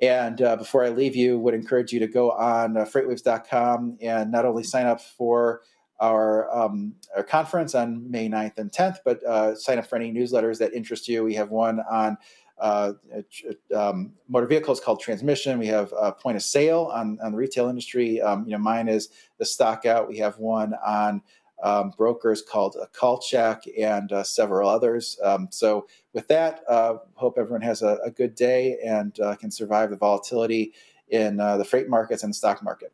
And 0.00 0.40
uh, 0.40 0.56
before 0.56 0.84
I 0.84 0.88
leave 0.88 1.14
you, 1.14 1.38
would 1.38 1.52
encourage 1.52 1.92
you 1.92 2.00
to 2.00 2.06
go 2.06 2.30
on 2.30 2.78
uh, 2.78 2.86
freightwaves.com 2.86 3.98
and 4.00 4.32
not 4.32 4.46
only 4.46 4.62
sign 4.62 4.86
up 4.86 5.02
for 5.02 5.60
our, 6.00 6.50
um, 6.56 6.94
our 7.14 7.22
conference 7.22 7.74
on 7.74 8.10
May 8.10 8.30
9th 8.30 8.56
and 8.56 8.72
10th, 8.72 8.98
but 9.04 9.20
sign 9.58 9.78
up 9.78 9.86
for 9.86 9.96
any 9.96 10.10
newsletters 10.12 10.58
that 10.60 10.72
interest 10.72 11.08
you. 11.08 11.24
We 11.24 11.34
have 11.34 11.50
one 11.50 11.80
on 11.90 12.16
uh, 12.60 12.92
um, 13.74 14.12
motor 14.28 14.46
vehicles 14.46 14.80
called 14.80 15.00
Transmission. 15.00 15.58
We 15.58 15.66
have 15.68 15.92
a 15.98 16.12
point 16.12 16.36
of 16.36 16.42
sale 16.42 16.90
on, 16.92 17.18
on 17.22 17.32
the 17.32 17.38
retail 17.38 17.68
industry. 17.68 18.20
Um, 18.20 18.44
you 18.44 18.52
know, 18.52 18.58
mine 18.58 18.88
is 18.88 19.08
the 19.38 19.44
Stockout. 19.44 20.08
We 20.08 20.18
have 20.18 20.38
one 20.38 20.74
on 20.84 21.22
um, 21.62 21.92
brokers 21.96 22.42
called 22.42 22.76
uh, 22.80 22.86
Call 22.92 23.18
Check 23.18 23.64
and 23.78 24.12
uh, 24.12 24.22
several 24.22 24.68
others. 24.68 25.18
Um, 25.22 25.48
so, 25.50 25.86
with 26.12 26.28
that, 26.28 26.62
uh, 26.68 26.98
hope 27.14 27.36
everyone 27.38 27.62
has 27.62 27.82
a, 27.82 27.98
a 28.04 28.10
good 28.10 28.34
day 28.34 28.78
and 28.84 29.18
uh, 29.20 29.34
can 29.36 29.50
survive 29.50 29.90
the 29.90 29.96
volatility 29.96 30.72
in 31.08 31.36
the 31.36 31.64
freight 31.64 31.88
markets 31.88 32.22
and 32.22 32.30
the 32.30 32.36
stock 32.36 32.62
market. 32.62 32.92